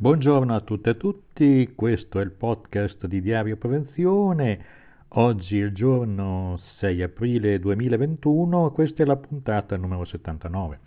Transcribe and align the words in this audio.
Buongiorno 0.00 0.54
a 0.54 0.60
tutte 0.60 0.90
e 0.90 0.96
tutti, 0.96 1.72
questo 1.74 2.20
è 2.20 2.22
il 2.22 2.30
podcast 2.30 3.04
di 3.06 3.20
Diario 3.20 3.56
Prevenzione. 3.56 4.64
Oggi 5.08 5.58
è 5.58 5.64
il 5.64 5.72
giorno 5.72 6.60
6 6.78 7.02
aprile 7.02 7.58
2021, 7.58 8.70
questa 8.70 9.02
è 9.02 9.06
la 9.06 9.16
puntata 9.16 9.76
numero 9.76 10.04
79. 10.04 10.78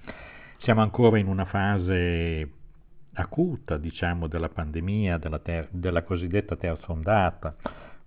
Siamo 0.59 0.79
ancora 0.79 1.17
in 1.17 1.27
una 1.27 1.43
fase 1.43 2.49
acuta, 3.11 3.75
diciamo, 3.75 4.27
della 4.27 4.47
pandemia, 4.47 5.17
della, 5.17 5.39
ter- 5.39 5.67
della 5.71 6.03
cosiddetta 6.03 6.55
terza 6.55 6.93
ondata, 6.93 7.53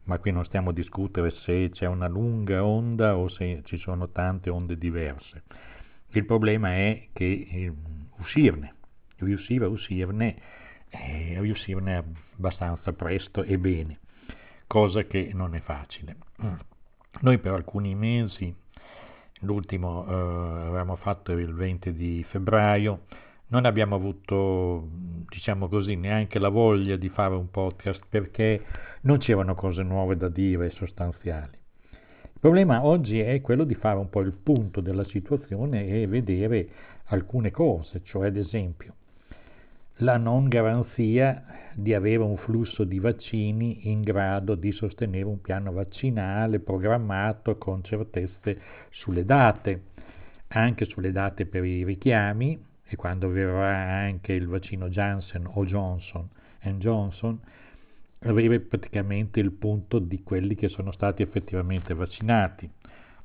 ma 0.05 0.16
qui 0.16 0.32
non 0.32 0.46
stiamo 0.46 0.71
a 0.71 0.73
discutere 0.73 1.32
se 1.32 1.68
c'è 1.71 1.84
una 1.84 2.09
lunga 2.09 2.64
onda 2.64 3.18
o 3.18 3.29
se 3.29 3.61
ci 3.64 3.77
sono 3.77 4.09
tante 4.09 4.48
onde 4.48 4.79
diverse. 4.79 5.43
Il 6.12 6.25
problema 6.25 6.71
è 6.71 7.09
che 7.12 7.46
eh, 7.50 7.73
uscirne, 8.16 8.75
riuscire 9.18 9.66
a 9.66 9.68
uscirne 9.68 10.54
e 11.01 11.37
riuscirne 11.41 12.05
abbastanza 12.37 12.93
presto 12.93 13.43
e 13.43 13.59
bene, 13.59 13.98
cosa 14.66 15.02
che 15.05 15.30
non 15.33 15.55
è 15.55 15.61
facile. 15.61 16.16
Noi 17.21 17.39
per 17.39 17.52
alcuni 17.52 17.95
mesi, 17.95 18.55
l'ultimo 19.41 20.07
eh, 20.07 20.12
avevamo 20.12 20.97
fatto 20.97 21.33
il 21.33 21.55
20 21.55 21.93
di 21.93 22.25
febbraio, 22.29 23.02
non 23.49 23.66
abbiamo 23.66 23.95
avuto, 23.95 24.88
diciamo 25.29 25.69
così, 25.69 25.97
neanche 25.97 26.38
la 26.38 26.49
voglia 26.49 26.97
di 26.97 27.09
fare 27.09 27.35
un 27.35 27.51
podcast 27.51 28.02
perché 28.09 28.65
non 29.02 29.19
c'erano 29.19 29.55
cose 29.55 29.83
nuove 29.83 30.16
da 30.16 30.29
dire 30.29 30.71
sostanziali. 30.71 31.57
Il 31.91 32.41
problema 32.41 32.85
oggi 32.85 33.21
è 33.21 33.41
quello 33.41 33.65
di 33.65 33.74
fare 33.74 33.99
un 33.99 34.11
po' 34.11 34.21
il 34.21 34.33
punto 34.33 34.80
della 34.80 35.05
situazione 35.05 35.87
e 35.87 36.07
vedere 36.07 36.69
alcune 37.07 37.51
cose, 37.51 38.02
cioè 38.02 38.27
ad 38.27 38.37
esempio 38.37 38.95
la 39.98 40.16
non 40.16 40.48
garanzia 40.48 41.71
di 41.75 41.95
avere 41.95 42.23
un 42.23 42.37
flusso 42.37 42.85
di 42.85 42.98
vaccini 42.98 43.91
in 43.91 44.02
grado 44.02 44.55
di 44.55 44.73
sostenere 44.73 45.24
un 45.24 45.41
piano 45.41 45.73
vaccinale 45.73 46.60
programmato 46.60 47.57
con 47.59 47.82
certezze 47.82 48.60
sulle 48.91 49.24
date, 49.24 49.83
anche 50.49 50.85
sulle 50.85 51.13
date 51.13 51.46
per 51.46 51.65
i 51.65 51.85
richiami 51.85 52.63
e 52.85 52.96
quando 52.96 53.29
verrà 53.29 53.77
anche 53.77 54.33
il 54.33 54.46
vaccino 54.46 54.88
Janssen 54.88 55.49
o 55.52 55.65
Johnson 55.65 56.29
Johnson, 56.79 57.38
avere 58.21 58.61
praticamente 58.61 59.40
il 59.40 59.52
punto 59.52 59.99
di 59.99 60.23
quelli 60.23 60.55
che 60.55 60.68
sono 60.68 60.93
stati 60.93 61.23
effettivamente 61.23 61.95
vaccinati. 61.95 62.68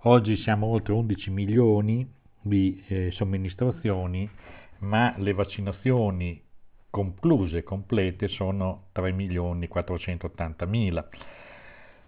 Oggi 0.03 0.35
siamo 0.37 0.67
oltre 0.67 0.93
11 0.93 1.29
milioni 1.29 2.09
di 2.41 2.83
eh, 2.87 3.11
somministrazioni, 3.11 4.29
ma 4.79 5.13
le 5.17 5.33
vaccinazioni 5.33 6.41
concluse, 6.89 7.63
complete, 7.63 8.27
sono 8.27 8.87
3.480.000. 8.95 11.05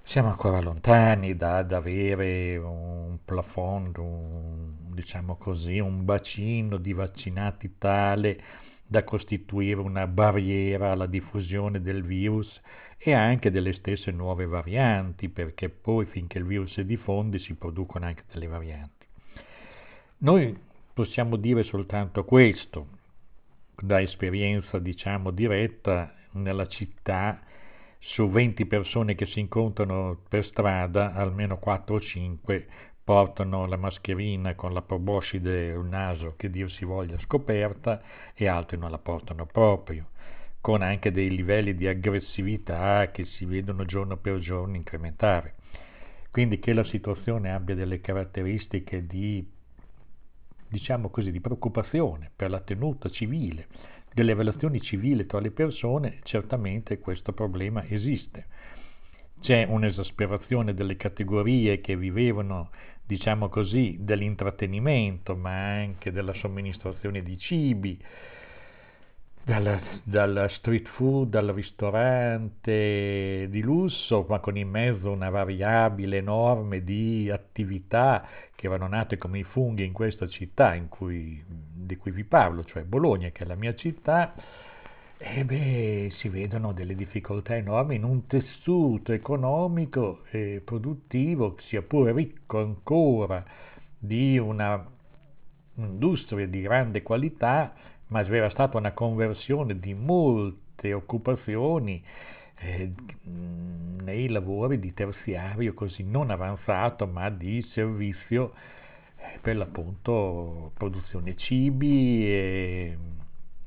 Siamo 0.04 0.30
ancora 0.30 0.60
lontani 0.60 1.36
da, 1.36 1.62
da 1.64 1.78
avere 1.78 2.58
un 2.58 3.20
plafond, 3.24 3.98
un, 3.98 4.94
diciamo 4.94 5.38
così, 5.38 5.80
un 5.80 6.04
bacino 6.04 6.78
di 6.78 6.94
vaccinati 6.94 7.76
tale 7.78 8.44
da 8.86 9.04
costituire 9.06 9.80
una 9.80 10.06
barriera 10.08 10.92
alla 10.92 11.06
diffusione 11.06 11.82
del 11.82 12.04
virus 12.04 12.60
e 12.98 13.14
anche 13.14 13.50
delle 13.50 13.72
stesse 13.74 14.12
nuove 14.12 14.46
varianti, 14.46 15.30
perché 15.30 15.70
poi 15.70 16.06
finché 16.06 16.40
il 16.40 16.46
virus 16.46 16.74
si 16.74 16.86
diffonde 16.86 17.40
si 17.40 17.54
producono 17.54 18.06
anche 18.06 18.24
delle 18.34 18.48
varianti. 18.48 19.06
Noi 20.18 20.60
possiamo 20.94 21.38
dire 21.38 21.64
soltanto 21.64 22.26
questo, 22.26 23.00
da 23.82 24.02
esperienza 24.02 24.80
diciamo 24.80 25.32
diretta 25.32 26.14
nella 26.34 26.68
città 26.68 27.42
su 28.00 28.30
20 28.30 28.66
persone 28.66 29.16
che 29.16 29.26
si 29.28 29.40
incontrano 29.40 30.22
per 30.28 30.46
strada 30.46 31.14
almeno 31.14 31.58
4 31.58 31.96
o 31.96 32.00
5 32.00 32.68
portano 33.04 33.66
la 33.66 33.78
mascherina 33.78 34.56
con 34.56 34.74
la 34.74 34.82
proboscide 34.82 35.68
il 35.68 35.86
naso 35.86 36.36
che 36.38 36.50
Dio 36.50 36.70
si 36.70 36.86
voglia 36.86 37.20
scoperta 37.20 38.02
e 38.34 38.48
altri 38.48 38.78
non 38.78 38.92
la 38.92 38.98
portano 38.98 39.46
proprio 39.46 40.10
con 40.62 40.84
anche 40.84 41.12
dei 41.12 41.30
livelli 41.30 41.76
di 41.76 41.88
aggressività 41.88 43.10
che 43.12 43.26
si 43.26 43.46
vedono 43.46 43.84
giorno 43.84 44.18
per 44.18 44.38
giorno 44.38 44.76
incrementare. 44.76 45.56
Quindi 46.30 46.60
che 46.60 46.72
la 46.74 46.84
situazione 46.86 47.52
abbia 47.52 47.74
delle 47.74 48.00
caratteristiche 48.00 49.06
di 49.08 49.46
diciamo 50.72 51.10
così, 51.10 51.32
di 51.32 51.42
preoccupazione 51.42 52.32
per 52.34 52.50
la 52.50 52.62
tenuta 52.62 53.10
civile, 53.10 53.68
delle 54.14 54.34
relazioni 54.34 54.80
civili 54.80 55.26
tra 55.26 55.40
le 55.40 55.52
persone, 55.52 56.20
certamente 56.24 57.00
questo 57.00 57.34
problema 57.34 57.86
esiste. 57.86 58.46
C'è 59.42 59.66
un'esasperazione 59.68 60.74
delle 60.74 60.96
categorie 60.96 61.82
che 61.82 61.98
vivevano, 61.98 62.70
diciamo 63.06 63.50
così, 63.50 63.98
dell'intrattenimento, 64.00 65.36
ma 65.36 65.80
anche 65.80 66.12
della 66.12 66.34
somministrazione 66.36 67.22
di 67.22 67.38
cibi, 67.38 68.02
dal, 69.44 69.80
dal, 70.04 70.48
street 70.52 70.88
food, 70.90 71.30
dal 71.30 71.48
ristorante 71.48 73.48
di 73.50 73.62
lusso, 73.62 74.26
ma 74.28 74.40
con 74.40 74.58
in 74.58 74.70
mezzo 74.70 75.12
una 75.12 75.30
variabile 75.30 76.18
enorme 76.18 76.84
di 76.84 77.30
attività 77.30 78.28
che 78.56 78.68
erano 78.68 78.88
nate 78.88 79.18
come 79.18 79.40
i 79.40 79.44
funghi 79.44 79.84
in 79.84 79.94
questa 79.94 80.28
città 80.28 80.76
in 80.76 80.88
cui, 80.88 81.44
di 81.48 81.98
cui 81.98 82.12
vi 82.12 82.24
parlo, 82.24 82.64
cioè 82.66 82.84
Bologna, 82.84 83.30
che 83.30 83.44
è 83.44 83.48
la 83.48 83.56
mia 83.56 83.76
città, 83.76 84.34
e 85.18 85.46
beh, 85.46 86.14
si 86.18 86.30
vedono 86.30 86.72
delle 86.72 86.96
difficoltà 86.96 87.56
enormi 87.56 87.96
in 87.96 88.04
un 88.04 88.26
tessuto 88.28 89.12
economico 89.12 90.24
e 90.32 90.62
produttivo, 90.64 91.58
sia 91.68 91.82
pure 91.82 92.12
ricco 92.12 92.60
ancora 92.60 93.44
di 93.98 94.38
una 94.38 94.84
industria 95.76 96.48
di 96.48 96.62
grande 96.62 97.02
qualità, 97.02 97.74
ma 98.12 98.24
c'era 98.24 98.50
stata 98.50 98.78
una 98.78 98.92
conversione 98.92 99.80
di 99.80 99.94
molte 99.94 100.94
occupazioni 100.94 102.04
eh, 102.60 102.92
nei 103.24 104.28
lavori 104.28 104.80
di 104.80 104.94
terziario 104.94 105.74
così 105.74 106.04
non 106.04 106.30
avanzato 106.30 107.08
ma 107.08 107.30
di 107.30 107.62
servizio 107.74 108.54
eh, 109.16 109.40
per 109.40 109.56
l'appunto 109.56 110.72
produzione 110.74 111.38
cibi, 111.38 112.26
eh, 112.26 112.98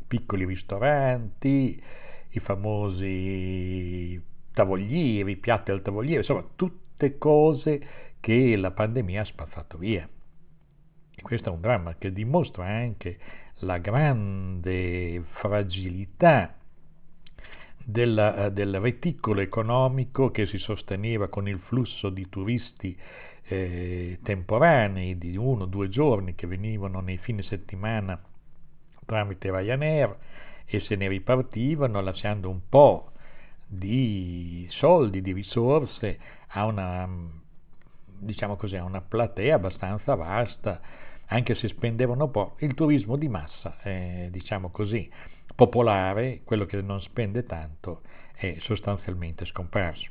piccoli 0.06 0.44
ristoranti, 0.44 1.82
i 2.28 2.38
famosi 2.40 4.22
tavolieri, 4.52 5.36
piatti 5.36 5.70
al 5.70 5.80
tavoliere, 5.80 6.18
insomma 6.18 6.44
tutte 6.54 7.16
cose 7.16 7.86
che 8.20 8.56
la 8.56 8.70
pandemia 8.72 9.22
ha 9.22 9.24
spazzato 9.24 9.78
via. 9.78 10.06
E 11.16 11.22
questo 11.22 11.48
è 11.48 11.52
un 11.52 11.60
dramma 11.60 11.94
che 11.96 12.12
dimostra 12.12 12.66
anche 12.66 13.18
la 13.60 13.78
grande 13.78 15.22
fragilità 15.40 16.54
del, 17.84 18.50
del, 18.52 18.80
reticolo 18.80 19.40
economico 19.40 20.30
che 20.30 20.46
si 20.46 20.58
sosteneva 20.58 21.28
con 21.28 21.48
il 21.48 21.58
flusso 21.58 22.08
di 22.08 22.28
turisti 22.28 22.96
eh, 23.46 24.18
temporanei 24.22 25.18
di 25.18 25.36
uno 25.36 25.64
o 25.64 25.66
due 25.66 25.88
giorni 25.88 26.34
che 26.34 26.46
venivano 26.46 27.00
nei 27.00 27.18
fine 27.18 27.42
settimana 27.42 28.20
tramite 29.04 29.50
Ryanair 29.50 30.16
e 30.64 30.80
se 30.80 30.96
ne 30.96 31.08
ripartivano 31.08 32.00
lasciando 32.00 32.48
un 32.48 32.60
po' 32.68 33.10
di 33.66 34.66
soldi, 34.70 35.20
di 35.20 35.32
risorse 35.32 36.18
a 36.48 36.64
una, 36.64 37.08
diciamo 38.18 38.56
così, 38.56 38.76
a 38.76 38.84
una 38.84 39.00
platea 39.00 39.56
abbastanza 39.56 40.14
vasta 40.14 40.80
anche 41.34 41.56
se 41.56 41.66
spendevano 41.68 42.28
poco, 42.28 42.64
il 42.64 42.74
turismo 42.74 43.16
di 43.16 43.28
massa, 43.28 43.80
eh, 43.82 44.28
diciamo 44.30 44.70
così, 44.70 45.10
popolare, 45.54 46.40
quello 46.44 46.64
che 46.64 46.80
non 46.80 47.00
spende 47.00 47.44
tanto, 47.44 48.02
è 48.36 48.56
sostanzialmente 48.60 49.44
scomparso. 49.44 50.10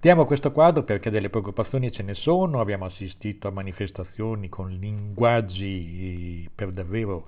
Diamo 0.00 0.24
questo 0.24 0.52
quadro 0.52 0.84
perché 0.84 1.10
delle 1.10 1.28
preoccupazioni 1.28 1.92
ce 1.92 2.02
ne 2.02 2.14
sono, 2.14 2.60
abbiamo 2.60 2.86
assistito 2.86 3.48
a 3.48 3.50
manifestazioni 3.50 4.48
con 4.48 4.70
linguaggi 4.70 6.48
per 6.54 6.72
davvero 6.72 7.26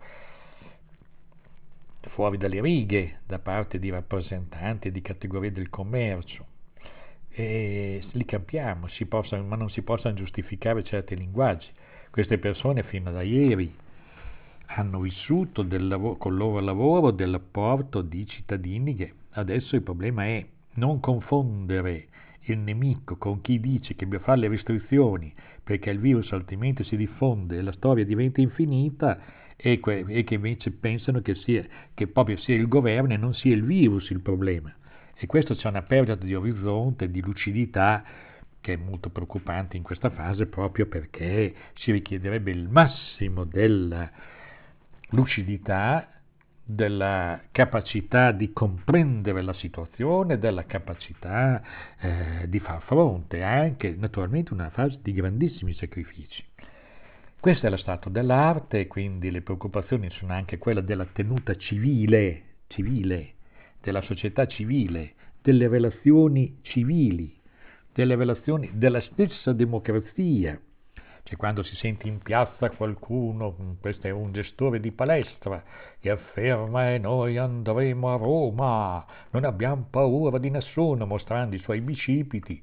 fuori 2.09 2.39
dalle 2.39 2.63
righe 2.63 3.21
da 3.27 3.39
parte 3.39 3.79
di 3.79 3.91
rappresentanti 3.91 4.91
di 4.91 5.03
categorie 5.03 5.53
del 5.53 5.69
commercio. 5.69 6.47
E 7.31 8.03
li 8.13 8.25
capiamo, 8.25 8.89
si 8.89 9.05
possano, 9.05 9.45
ma 9.45 9.57
non 9.57 9.69
si 9.71 9.83
possono 9.83 10.15
giustificare 10.15 10.83
certi 10.85 11.17
linguaggi. 11.17 11.69
Queste 12.19 12.39
persone 12.39 12.83
fino 12.83 13.17
a 13.17 13.23
ieri 13.23 13.73
hanno 14.75 14.99
vissuto 14.99 15.65
lavoro, 15.69 16.17
col 16.17 16.37
loro 16.37 16.59
lavoro 16.59 17.13
dell'apporto 17.13 18.03
di 18.03 18.27
cittadini 18.27 18.97
che 18.97 19.13
adesso 19.35 19.77
il 19.77 19.83
problema 19.83 20.25
è 20.25 20.45
non 20.75 20.99
confondere 20.99 22.09
il 22.47 22.59
nemico 22.59 23.15
con 23.19 23.41
chi 23.41 23.61
dice 23.61 23.95
che 23.95 24.05
bisogna 24.05 24.25
fare 24.25 24.41
le 24.41 24.49
restrizioni 24.49 25.33
perché 25.63 25.91
il 25.91 26.01
virus 26.01 26.33
altrimenti 26.33 26.83
si 26.83 26.97
diffonde 26.97 27.59
e 27.59 27.63
la 27.63 27.71
storia 27.71 28.05
diventa 28.05 28.41
infinita 28.41 29.21
e, 29.55 29.79
que, 29.79 30.05
e 30.09 30.25
che 30.25 30.35
invece 30.35 30.73
pensano 30.73 31.21
che, 31.21 31.37
sia, 31.37 31.65
che 31.95 32.09
proprio 32.09 32.37
sia 32.39 32.57
il 32.57 32.67
governo 32.67 33.13
e 33.13 33.17
non 33.17 33.33
sia 33.33 33.55
il 33.55 33.63
virus 33.63 34.11
il 34.11 34.19
problema. 34.19 34.75
E 35.15 35.27
questo 35.27 35.55
c'è 35.55 35.69
una 35.69 35.83
perdita 35.83 36.17
di 36.17 36.35
orizzonte, 36.35 37.13
di 37.13 37.21
lucidità 37.21 38.03
che 38.61 38.75
è 38.75 38.77
molto 38.77 39.11
preoccupante 39.11 39.77
in 39.77 39.83
questa 39.83 40.11
fase 40.11 40.47
proprio 40.47 40.87
perché 40.87 41.55
si 41.75 41.93
richiederebbe 41.93 42.51
il 42.51 42.69
massimo 42.69 43.45
della 43.45 44.11
lucidità, 45.11 46.13
della 46.63 47.41
capacità 47.51 48.33
di 48.33 48.53
comprendere 48.53 49.43
la 49.43 49.55
situazione, 49.55 50.39
della 50.39 50.67
capacità 50.67 51.63
eh, 51.99 52.49
di 52.49 52.59
far 52.59 52.83
fronte 52.83 53.43
anche 53.43 53.95
naturalmente 53.97 54.53
una 54.53 54.71
fase 54.71 54.99
di 55.03 55.13
grandissimi 55.13 55.73
sacrifici. 55.75 56.45
Questo 57.41 57.67
è 57.67 57.71
lo 57.71 57.77
stato 57.77 58.09
dell'arte, 58.09 58.87
quindi 58.87 59.31
le 59.31 59.43
preoccupazioni 59.43 60.11
sono 60.11 60.33
anche 60.35 60.59
quelle 60.59 60.83
della 60.83 61.07
tenuta 61.07 61.57
civile, 61.57 62.43
civile 62.67 63.35
della 63.81 64.03
società 64.03 64.47
civile, 64.47 65.15
delle 65.41 65.69
relazioni 65.69 66.59
civili, 66.63 67.38
delle 67.99 68.15
relazioni 68.15 68.71
della 68.75 69.01
stessa 69.01 69.53
democrazia. 69.53 70.57
Cioè 71.25 71.37
quando 71.37 71.65
si 71.65 71.75
sente 71.75 72.07
in 72.07 72.21
piazza 72.21 72.71
qualcuno, 72.71 73.77
questo 73.81 74.07
è 74.07 74.11
un 74.11 74.31
gestore 74.31 74.79
di 74.79 74.93
palestra, 74.93 75.65
che 75.99 76.11
afferma 76.11 76.93
e 76.93 76.99
noi 76.99 77.39
andremo 77.39 78.15
a 78.15 78.17
Roma, 78.17 79.05
non 79.31 79.43
abbiamo 79.43 79.89
paura 79.91 80.39
di 80.39 80.49
nessuno, 80.49 81.07
mostrando 81.07 81.57
i 81.57 81.59
suoi 81.59 81.81
bicipiti 81.81 82.63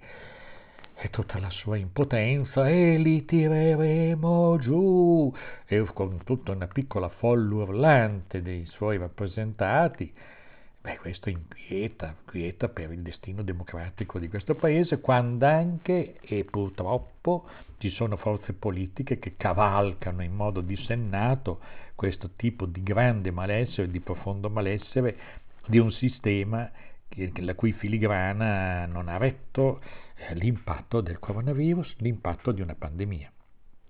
e 0.95 1.09
tutta 1.09 1.37
la 1.37 1.49
sua 1.49 1.75
impotenza 1.75 2.69
e 2.69 2.95
li 2.95 3.25
tireremo 3.25 4.57
giù 4.59 5.33
e 5.65 5.85
con 5.93 6.23
tutta 6.23 6.53
una 6.53 6.67
piccola 6.67 7.09
folla 7.09 7.55
urlante 7.55 8.41
dei 8.41 8.65
suoi 8.67 8.97
rappresentati 8.97 10.13
Beh, 10.85 10.97
questo 10.97 11.29
inquieta, 11.29 12.15
inquieta 12.19 12.69
per 12.69 12.91
il 12.91 13.01
destino 13.01 13.41
democratico 13.41 14.19
di 14.19 14.27
questo 14.27 14.53
paese, 14.53 14.99
quando 14.99 15.47
anche, 15.47 16.17
e 16.21 16.43
purtroppo, 16.43 17.49
ci 17.79 17.89
sono 17.89 18.17
forze 18.17 18.53
politiche 18.53 19.17
che 19.17 19.33
cavalcano 19.35 20.21
in 20.21 20.35
modo 20.35 20.61
dissennato 20.61 21.59
questo 21.95 22.33
tipo 22.35 22.67
di 22.67 22.83
grande 22.83 23.31
malessere, 23.31 23.89
di 23.89 23.99
profondo 23.99 24.47
malessere 24.47 25.17
di 25.65 25.79
un 25.79 25.91
sistema 25.91 26.69
che, 27.09 27.31
la 27.37 27.55
cui 27.55 27.71
filigrana 27.71 28.85
non 28.85 29.07
ha 29.07 29.17
retto 29.17 29.81
eh, 30.17 30.35
l'impatto 30.35 31.01
del 31.01 31.17
coronavirus, 31.17 31.95
l'impatto 31.97 32.51
di 32.51 32.61
una 32.61 32.75
pandemia. 32.75 33.31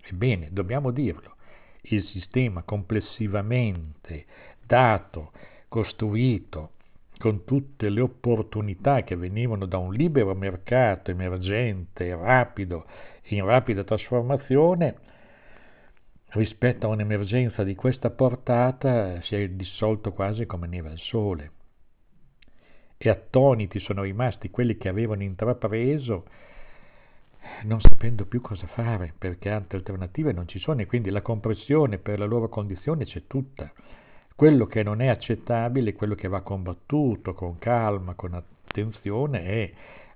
Ebbene, 0.02 0.48
dobbiamo 0.50 0.92
dirlo, 0.92 1.36
il 1.82 2.06
sistema 2.06 2.64
complessivamente 2.64 4.26
dato, 4.66 5.34
costruito, 5.68 6.70
con 7.26 7.44
tutte 7.44 7.90
le 7.90 8.02
opportunità 8.02 9.02
che 9.02 9.16
venivano 9.16 9.66
da 9.66 9.80
un 9.80 9.92
libero 9.92 10.36
mercato 10.36 11.10
emergente, 11.10 12.16
rapido 12.16 12.86
in 13.30 13.44
rapida 13.44 13.84
trasformazione, 13.84 14.96
rispetto 16.34 16.86
a 16.86 16.90
un'emergenza 16.90 17.64
di 17.64 17.74
questa 17.74 18.12
portata 18.12 19.20
si 19.24 19.34
è 19.34 19.50
dissolto 19.50 20.12
quasi 20.12 20.46
come 20.46 20.68
neve 20.68 20.92
al 20.92 21.00
sole. 21.00 21.52
E 22.96 23.10
attoniti 23.10 23.80
sono 23.80 24.04
rimasti 24.04 24.52
quelli 24.52 24.78
che 24.78 24.88
avevano 24.88 25.24
intrapreso, 25.24 26.28
non 27.64 27.82
sapendo 27.82 28.28
più 28.28 28.40
cosa 28.40 28.68
fare, 28.68 29.16
perché 29.18 29.50
altre 29.50 29.80
alternative 29.80 30.32
non 30.32 30.48
ci 30.48 30.60
sono 30.60 30.82
e 30.82 30.86
quindi 30.86 31.10
la 31.10 31.24
compressione 31.24 31.98
per 31.98 32.20
la 32.20 32.26
loro 32.26 32.50
condizione 32.50 33.04
c'è 33.04 33.24
tutta. 33.26 33.74
Quello 34.38 34.66
che 34.66 34.84
non 34.84 35.00
è 35.00 35.08
accettabile, 35.08 35.94
quello 35.94 36.14
che 36.14 36.28
va 36.28 36.42
combattuto 36.42 37.34
con 37.34 37.58
calma, 37.58 38.16
con 38.16 38.34
attenzione, 38.34 39.44
è 39.46 39.74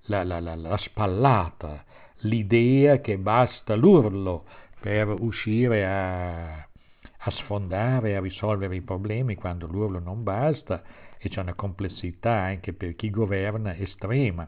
la, 0.08 0.26
la, 0.26 0.42
la, 0.42 0.56
la 0.56 0.76
spallata, 0.78 1.86
l'idea 2.24 3.00
che 3.00 3.18
basta 3.18 3.76
l'urlo 3.76 4.44
per 4.78 5.08
uscire 5.08 5.86
a, 5.86 6.54
a 6.56 7.32
sfondare, 7.32 8.18
a 8.18 8.20
risolvere 8.20 8.76
i 8.76 8.82
problemi 8.82 9.36
quando 9.36 9.68
l'urlo 9.68 10.00
non 10.00 10.22
basta 10.22 10.84
e 11.18 11.30
c'è 11.30 11.40
una 11.40 11.54
complessità 11.54 12.34
anche 12.34 12.74
per 12.74 12.96
chi 12.96 13.10
governa 13.10 13.74
estrema. 13.78 14.46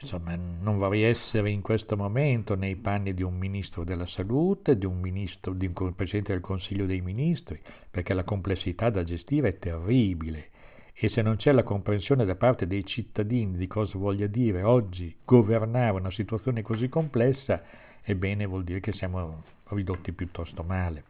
Insomma, 0.00 0.36
non 0.36 0.76
vorrei 0.76 1.04
essere 1.04 1.50
in 1.50 1.62
questo 1.62 1.96
momento 1.96 2.54
nei 2.54 2.76
panni 2.76 3.14
di 3.14 3.22
un 3.22 3.34
ministro 3.34 3.82
della 3.82 4.06
salute, 4.06 4.76
di 4.76 4.84
un, 4.84 5.00
ministro, 5.00 5.54
di 5.54 5.66
un 5.66 5.94
presidente 5.94 6.32
del 6.32 6.42
Consiglio 6.42 6.84
dei 6.84 7.00
ministri, 7.00 7.58
perché 7.90 8.12
la 8.12 8.24
complessità 8.24 8.90
da 8.90 9.04
gestire 9.04 9.48
è 9.48 9.58
terribile. 9.58 10.50
E 10.92 11.08
se 11.08 11.22
non 11.22 11.36
c'è 11.36 11.52
la 11.52 11.62
comprensione 11.62 12.24
da 12.24 12.36
parte 12.36 12.66
dei 12.66 12.84
cittadini 12.84 13.56
di 13.56 13.66
cosa 13.66 13.98
voglia 13.98 14.26
dire 14.26 14.62
oggi 14.62 15.14
governare 15.24 15.98
una 15.98 16.10
situazione 16.10 16.62
così 16.62 16.88
complessa, 16.88 17.62
ebbene 18.02 18.46
vuol 18.46 18.64
dire 18.64 18.80
che 18.80 18.92
siamo 18.92 19.42
ridotti 19.68 20.12
piuttosto 20.12 20.62
male. 20.62 21.04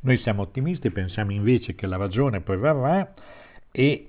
Noi 0.00 0.18
siamo 0.18 0.42
ottimisti, 0.42 0.90
pensiamo 0.90 1.32
invece 1.32 1.74
che 1.74 1.86
la 1.86 1.96
ragione 1.96 2.40
poi 2.40 2.56
verrà 2.56 3.14
e 3.70 4.08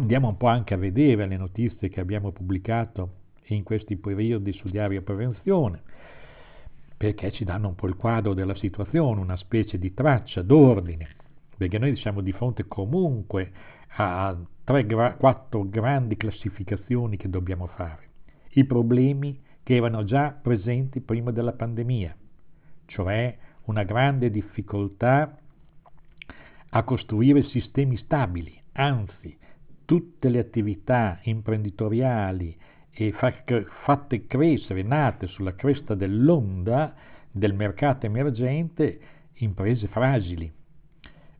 Andiamo 0.00 0.28
un 0.28 0.38
po' 0.38 0.46
anche 0.46 0.72
a 0.72 0.78
vedere 0.78 1.26
le 1.26 1.36
notizie 1.36 1.90
che 1.90 2.00
abbiamo 2.00 2.32
pubblicato 2.32 3.16
in 3.48 3.62
questi 3.62 3.96
periodi 3.96 4.50
su 4.54 4.66
Diario 4.70 5.02
Prevenzione, 5.02 5.82
perché 6.96 7.30
ci 7.32 7.44
danno 7.44 7.68
un 7.68 7.74
po' 7.74 7.86
il 7.86 7.96
quadro 7.96 8.32
della 8.32 8.54
situazione, 8.54 9.20
una 9.20 9.36
specie 9.36 9.78
di 9.78 9.92
traccia 9.92 10.40
d'ordine, 10.40 11.06
perché 11.54 11.78
noi 11.78 11.96
siamo 11.96 12.22
di 12.22 12.32
fronte 12.32 12.66
comunque 12.66 13.52
a 13.96 14.34
tre, 14.64 14.86
quattro 15.18 15.68
grandi 15.68 16.16
classificazioni 16.16 17.18
che 17.18 17.28
dobbiamo 17.28 17.66
fare. 17.66 18.08
I 18.52 18.64
problemi 18.64 19.38
che 19.62 19.74
erano 19.74 20.04
già 20.04 20.30
presenti 20.30 21.00
prima 21.00 21.30
della 21.30 21.52
pandemia, 21.52 22.16
cioè 22.86 23.36
una 23.64 23.84
grande 23.84 24.30
difficoltà 24.30 25.36
a 26.70 26.82
costruire 26.84 27.42
sistemi 27.42 27.98
stabili, 27.98 28.58
anzi 28.72 29.36
tutte 29.90 30.28
le 30.28 30.38
attività 30.38 31.18
imprenditoriali 31.24 32.56
e 32.92 33.12
fatte 33.12 34.26
crescere, 34.28 34.84
nate 34.84 35.26
sulla 35.26 35.56
cresta 35.56 35.96
dell'onda 35.96 36.94
del 37.28 37.54
mercato 37.54 38.06
emergente, 38.06 39.00
imprese 39.38 39.88
fragili. 39.88 40.48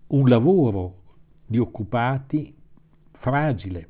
Un 0.09 0.29
lavoro 0.29 0.97
di 1.47 1.59
occupati 1.59 2.53
fragile. 3.13 3.89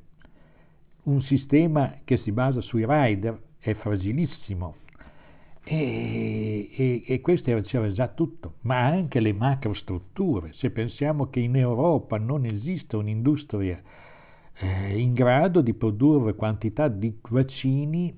Un 1.04 1.22
sistema 1.22 1.94
che 2.04 2.18
si 2.18 2.30
basa 2.30 2.60
sui 2.60 2.84
rider 2.86 3.40
è 3.60 3.72
fragilissimo. 3.72 4.74
E, 5.64 6.68
e, 6.70 7.02
e 7.06 7.20
questo 7.22 7.58
c'era 7.62 7.90
già 7.92 8.08
tutto, 8.08 8.56
ma 8.62 8.84
anche 8.84 9.20
le 9.20 9.32
macrostrutture. 9.32 10.52
Se 10.52 10.68
pensiamo 10.68 11.30
che 11.30 11.40
in 11.40 11.56
Europa 11.56 12.18
non 12.18 12.44
esiste 12.44 12.96
un'industria 12.96 13.82
eh, 14.60 14.98
in 14.98 15.14
grado 15.14 15.62
di 15.62 15.72
produrre 15.72 16.34
quantità 16.34 16.88
di 16.88 17.18
vaccini, 17.30 18.14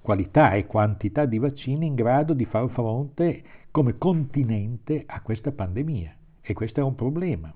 qualità 0.00 0.54
e 0.54 0.66
quantità 0.66 1.26
di 1.26 1.38
vaccini 1.38 1.86
in 1.86 1.94
grado 1.94 2.32
di 2.32 2.46
far 2.46 2.68
fronte 2.70 3.42
come 3.70 3.98
continente 3.98 5.04
a 5.06 5.20
questa 5.20 5.52
pandemia. 5.52 6.14
E 6.40 6.54
questo 6.54 6.80
è 6.80 6.82
un 6.82 6.94
problema. 6.94 7.52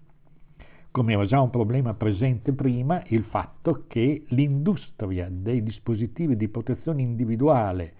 Come 0.90 1.12
era 1.12 1.26
già 1.26 1.40
un 1.40 1.50
problema 1.50 1.94
presente 1.94 2.52
prima 2.52 3.02
il 3.08 3.24
fatto 3.24 3.84
che 3.86 4.24
l'industria 4.28 5.28
dei 5.30 5.62
dispositivi 5.62 6.36
di 6.36 6.48
protezione 6.48 7.02
individuale 7.02 7.94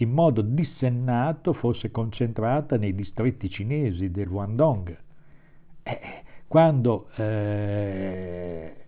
in 0.00 0.10
modo 0.10 0.42
dissennato 0.42 1.52
fosse 1.54 1.90
concentrata 1.90 2.76
nei 2.76 2.94
distretti 2.94 3.48
cinesi 3.48 4.10
del 4.10 4.28
Guangdong. 4.28 4.96
Eh, 5.82 6.00
quando 6.46 7.08
eh, 7.16 8.85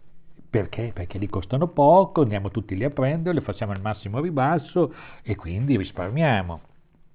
perché? 0.50 0.92
Perché 0.94 1.18
li 1.18 1.28
costano 1.28 1.68
poco, 1.68 2.22
andiamo 2.22 2.50
tutti 2.50 2.74
lì 2.74 2.84
a 2.84 2.90
prenderli, 2.90 3.40
facciamo 3.42 3.72
il 3.72 3.80
massimo 3.80 4.20
ribasso 4.20 4.94
e 5.22 5.36
quindi 5.36 5.76
risparmiamo. 5.76 6.60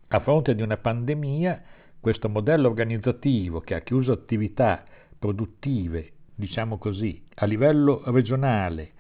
A 0.10 0.20
fronte 0.20 0.54
di 0.54 0.62
una 0.62 0.78
pandemia, 0.78 1.64
questo 2.00 2.30
modello 2.30 2.68
organizzativo 2.68 3.62
che 3.62 3.74
ha 3.74 3.80
chiuso 3.82 4.12
attività 4.12 4.84
produttive, 5.18 6.12
diciamo 6.36 6.78
così, 6.78 7.24
a 7.36 7.46
livello 7.46 8.04
regionale, 8.06 8.92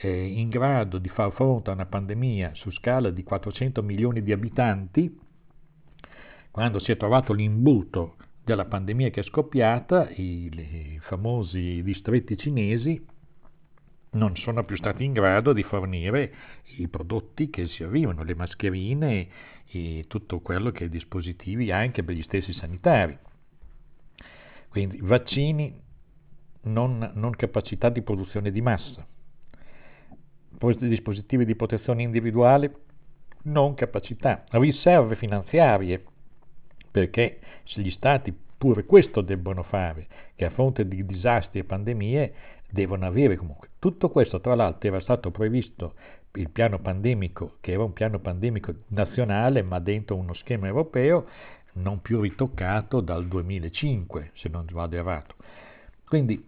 eh, 0.00 0.26
in 0.26 0.50
grado 0.50 0.98
di 0.98 1.08
far 1.08 1.32
fronte 1.32 1.70
a 1.70 1.74
una 1.74 1.86
pandemia 1.86 2.50
su 2.54 2.70
scala 2.72 3.08
di 3.08 3.22
400 3.22 3.82
milioni 3.82 4.22
di 4.22 4.32
abitanti, 4.32 5.18
quando 6.50 6.78
si 6.78 6.92
è 6.92 6.98
trovato 6.98 7.32
l'imbuto 7.32 8.16
della 8.44 8.66
pandemia 8.66 9.08
che 9.08 9.20
è 9.20 9.24
scoppiata, 9.24 10.10
i, 10.10 10.50
i 10.52 10.98
famosi 11.00 11.80
distretti 11.82 12.36
cinesi 12.36 13.02
non 14.12 14.36
sono 14.36 14.64
più 14.64 14.76
stati 14.76 15.04
in 15.04 15.12
grado 15.12 15.52
di 15.52 15.62
fornire 15.62 16.34
i 16.76 16.88
prodotti 16.88 17.48
che 17.50 17.66
servivano, 17.68 18.22
le 18.22 18.34
mascherine 18.34 19.28
e 19.66 20.04
tutto 20.08 20.40
quello 20.40 20.70
che 20.70 20.86
è 20.86 20.88
dispositivi 20.88 21.70
anche 21.70 22.02
per 22.02 22.14
gli 22.14 22.22
stessi 22.22 22.52
sanitari. 22.52 23.16
Quindi 24.68 24.98
vaccini, 25.00 25.80
non, 26.62 27.12
non 27.14 27.30
capacità 27.32 27.88
di 27.88 28.02
produzione 28.02 28.50
di 28.50 28.60
massa. 28.60 29.06
Dispositivi 30.78 31.44
di 31.44 31.56
protezione 31.56 32.02
individuale, 32.02 32.74
non 33.44 33.74
capacità. 33.74 34.44
Riserve 34.50 35.16
finanziarie, 35.16 36.04
perché 36.90 37.40
se 37.64 37.80
gli 37.80 37.90
stati 37.90 38.32
pure 38.56 38.84
questo 38.84 39.22
debbono 39.22 39.62
fare, 39.64 40.06
che 40.36 40.44
a 40.44 40.50
fronte 40.50 40.86
di 40.86 41.04
disastri 41.04 41.58
e 41.58 41.64
pandemie 41.64 42.34
devono 42.72 43.06
avere 43.06 43.36
comunque. 43.36 43.68
Tutto 43.78 44.08
questo, 44.08 44.40
tra 44.40 44.54
l'altro, 44.54 44.88
era 44.88 45.00
stato 45.00 45.30
previsto 45.30 45.94
il 46.34 46.48
piano 46.48 46.78
pandemico, 46.78 47.56
che 47.60 47.72
era 47.72 47.84
un 47.84 47.92
piano 47.92 48.18
pandemico 48.18 48.72
nazionale, 48.88 49.62
ma 49.62 49.78
dentro 49.78 50.16
uno 50.16 50.32
schema 50.32 50.68
europeo, 50.68 51.26
non 51.74 52.00
più 52.00 52.20
ritoccato 52.22 53.00
dal 53.00 53.26
2005, 53.26 54.30
se 54.34 54.48
non 54.48 54.64
vado 54.70 54.96
errato. 54.96 55.34
Quindi, 56.06 56.42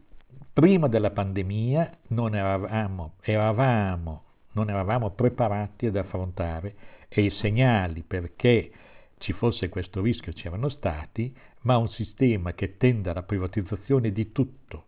prima 0.50 0.88
della 0.88 1.10
pandemia 1.10 1.98
non 2.08 2.34
eravamo, 2.34 3.14
eravamo, 3.20 4.22
non 4.52 4.70
eravamo 4.70 5.10
preparati 5.10 5.86
ad 5.86 5.96
affrontare 5.96 6.74
e 7.08 7.22
i 7.22 7.30
segnali 7.30 8.02
perché 8.02 8.70
ci 9.18 9.32
fosse 9.32 9.68
questo 9.68 10.00
rischio 10.00 10.32
c'erano 10.32 10.70
stati, 10.70 11.34
ma 11.62 11.76
un 11.76 11.88
sistema 11.88 12.52
che 12.52 12.76
tende 12.78 13.10
alla 13.10 13.22
privatizzazione 13.22 14.12
di 14.12 14.32
tutto, 14.32 14.86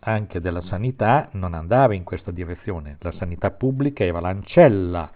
anche 0.00 0.40
della 0.40 0.62
sanità, 0.62 1.28
non 1.32 1.54
andava 1.54 1.94
in 1.94 2.04
questa 2.04 2.30
direzione. 2.30 2.96
La 3.00 3.12
sanità 3.12 3.50
pubblica 3.50 4.04
era 4.04 4.20
l'ancella 4.20 5.10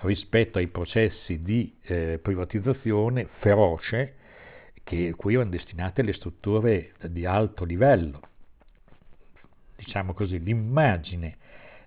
rispetto 0.00 0.58
ai 0.58 0.68
processi 0.68 1.42
di 1.42 1.76
eh, 1.82 2.18
privatizzazione 2.20 3.28
feroce 3.38 4.14
che, 4.84 5.14
cui 5.16 5.34
erano 5.34 5.50
destinate 5.50 6.02
le 6.02 6.12
strutture 6.12 6.92
di 7.08 7.24
alto 7.24 7.64
livello. 7.64 8.20
Diciamo 9.76 10.12
così, 10.14 10.42
l'immagine 10.42 11.36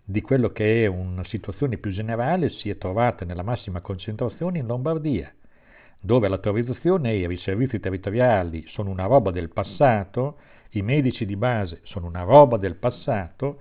di 0.04 0.22
quello 0.22 0.50
che 0.50 0.84
è 0.84 0.88
una 0.88 1.24
situazione 1.26 1.78
più 1.78 1.92
generale 1.92 2.50
si 2.50 2.70
è 2.70 2.78
trovata 2.78 3.26
nella 3.26 3.42
massima 3.42 3.82
concentrazione 3.82 4.60
in 4.60 4.68
Lombardia, 4.68 5.34
dove 6.00 6.28
l'autorizzazione 6.28 7.14
e 7.14 7.32
i 7.32 7.38
servizi 7.38 7.80
territoriali 7.80 8.66
sono 8.68 8.92
una 8.92 9.06
roba 9.06 9.32
del 9.32 9.50
passato, 9.50 10.38
i 10.78 10.82
medici 10.82 11.26
di 11.26 11.36
base 11.36 11.80
sono 11.84 12.08
una 12.08 12.24
roba 12.24 12.58
del 12.58 12.76
passato 12.76 13.60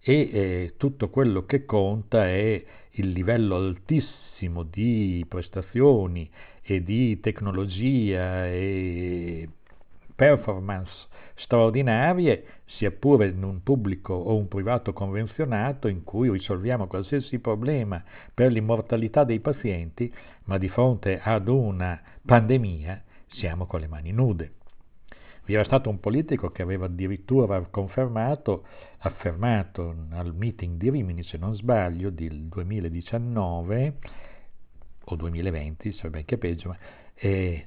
e 0.00 0.30
eh, 0.32 0.74
tutto 0.76 1.08
quello 1.08 1.44
che 1.44 1.64
conta 1.64 2.26
è 2.26 2.64
il 2.92 3.10
livello 3.10 3.56
altissimo 3.56 4.62
di 4.62 5.24
prestazioni 5.28 6.28
e 6.62 6.82
di 6.82 7.18
tecnologia 7.20 8.46
e 8.46 9.48
performance 10.14 11.08
straordinarie, 11.36 12.44
sia 12.66 12.90
pure 12.90 13.28
in 13.28 13.42
un 13.42 13.62
pubblico 13.62 14.12
o 14.12 14.36
un 14.36 14.48
privato 14.48 14.92
convenzionato 14.92 15.88
in 15.88 16.04
cui 16.04 16.30
risolviamo 16.30 16.86
qualsiasi 16.86 17.38
problema 17.38 18.02
per 18.32 18.52
l'immortalità 18.52 19.24
dei 19.24 19.40
pazienti, 19.40 20.12
ma 20.44 20.58
di 20.58 20.68
fronte 20.68 21.18
ad 21.22 21.48
una 21.48 22.00
pandemia 22.24 23.02
siamo 23.28 23.66
con 23.66 23.80
le 23.80 23.88
mani 23.88 24.12
nude. 24.12 24.52
Vi 25.50 25.56
era 25.56 25.64
stato 25.64 25.90
un 25.90 25.98
politico 25.98 26.50
che 26.50 26.62
aveva 26.62 26.84
addirittura 26.84 27.60
confermato, 27.72 28.62
affermato 28.98 30.06
al 30.10 30.32
meeting 30.32 30.78
di 30.78 30.90
Rimini, 30.90 31.24
se 31.24 31.38
non 31.38 31.56
sbaglio, 31.56 32.10
del 32.10 32.44
2019 32.44 33.94
o 35.06 35.16
2020, 35.16 35.90
se 35.90 36.08
ben 36.08 36.24
che 36.24 36.38
peggio, 36.38 36.68
ma 36.68 36.78
è 37.14 37.66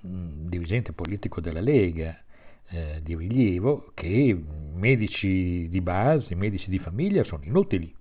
un 0.00 0.48
dirigente 0.48 0.92
politico 0.92 1.42
della 1.42 1.60
Lega 1.60 2.18
eh, 2.68 3.00
di 3.02 3.14
rilievo 3.14 3.90
che 3.92 4.34
medici 4.72 5.68
di 5.68 5.80
base, 5.82 6.34
medici 6.34 6.70
di 6.70 6.78
famiglia 6.78 7.22
sono 7.22 7.44
inutili. 7.44 7.94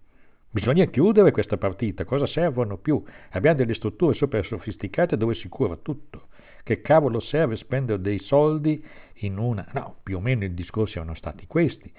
Bisogna 0.50 0.86
chiudere 0.86 1.32
questa 1.32 1.58
partita, 1.58 2.06
cosa 2.06 2.26
servono 2.26 2.78
più? 2.78 3.04
Abbiamo 3.32 3.58
delle 3.58 3.74
strutture 3.74 4.16
super 4.16 4.46
sofisticate 4.46 5.18
dove 5.18 5.36
si 5.36 5.50
cura 5.50 5.76
tutto. 5.76 6.29
Che 6.70 6.82
cavolo 6.82 7.20
serve 7.20 7.56
spendere 7.56 8.00
dei 8.00 8.20
soldi 8.20 8.80
in 9.22 9.40
una... 9.40 9.68
No, 9.74 9.96
più 10.04 10.18
o 10.18 10.20
meno 10.20 10.44
i 10.44 10.54
discorsi 10.54 10.98
erano 10.98 11.16
stati 11.16 11.48
questi. 11.48 11.92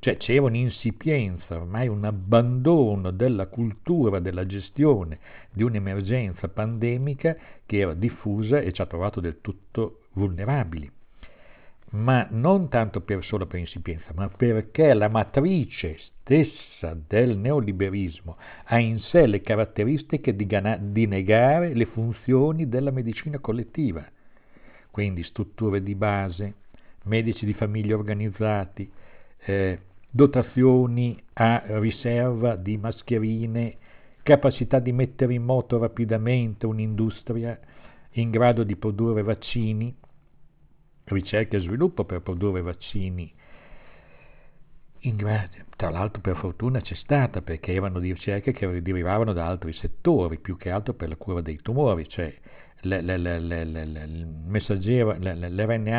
Cioè 0.00 0.18
c'era 0.18 0.42
un'insipienza, 0.42 1.56
ormai 1.56 1.88
un 1.88 2.04
abbandono 2.04 3.10
della 3.10 3.46
cultura 3.46 4.18
della 4.18 4.44
gestione 4.44 5.18
di 5.50 5.62
un'emergenza 5.62 6.48
pandemica 6.48 7.34
che 7.64 7.78
era 7.78 7.94
diffusa 7.94 8.60
e 8.60 8.74
ci 8.74 8.82
ha 8.82 8.86
trovato 8.86 9.18
del 9.18 9.40
tutto 9.40 10.00
vulnerabili 10.12 10.92
ma 11.92 12.26
non 12.30 12.68
tanto 12.68 13.00
per, 13.00 13.24
solo 13.24 13.46
per 13.46 13.60
insipienza, 13.60 14.12
ma 14.14 14.28
perché 14.28 14.94
la 14.94 15.08
matrice 15.08 15.98
stessa 15.98 16.96
del 17.06 17.36
neoliberismo 17.36 18.36
ha 18.64 18.78
in 18.78 18.98
sé 19.00 19.26
le 19.26 19.42
caratteristiche 19.42 20.34
di, 20.34 20.46
gana- 20.46 20.78
di 20.78 21.06
negare 21.06 21.74
le 21.74 21.86
funzioni 21.86 22.68
della 22.68 22.90
medicina 22.90 23.38
collettiva, 23.38 24.06
quindi 24.90 25.22
strutture 25.22 25.82
di 25.82 25.94
base, 25.94 26.54
medici 27.04 27.44
di 27.44 27.52
famiglia 27.52 27.94
organizzati, 27.94 28.90
eh, 29.44 29.78
dotazioni 30.08 31.20
a 31.34 31.62
riserva 31.78 32.56
di 32.56 32.78
mascherine, 32.78 33.76
capacità 34.22 34.78
di 34.78 34.92
mettere 34.92 35.34
in 35.34 35.42
moto 35.42 35.78
rapidamente 35.78 36.64
un'industria 36.64 37.58
in 38.12 38.30
grado 38.30 38.62
di 38.62 38.76
produrre 38.76 39.22
vaccini, 39.22 39.94
ricerca 41.04 41.56
e 41.56 41.60
sviluppo 41.60 42.04
per 42.04 42.20
produrre 42.20 42.62
vaccini. 42.62 43.32
Tra 45.76 45.90
l'altro 45.90 46.20
per 46.20 46.36
fortuna 46.36 46.80
c'è 46.80 46.94
stata 46.94 47.42
perché 47.42 47.72
erano 47.72 47.98
ricerche 47.98 48.52
che 48.52 48.82
derivavano 48.82 49.32
da 49.32 49.46
altri 49.46 49.72
settori, 49.72 50.38
più 50.38 50.56
che 50.56 50.70
altro 50.70 50.94
per 50.94 51.08
la 51.08 51.16
cura 51.16 51.40
dei 51.40 51.60
tumori, 51.60 52.08
cioè 52.08 52.32
l'RNA 52.82 54.02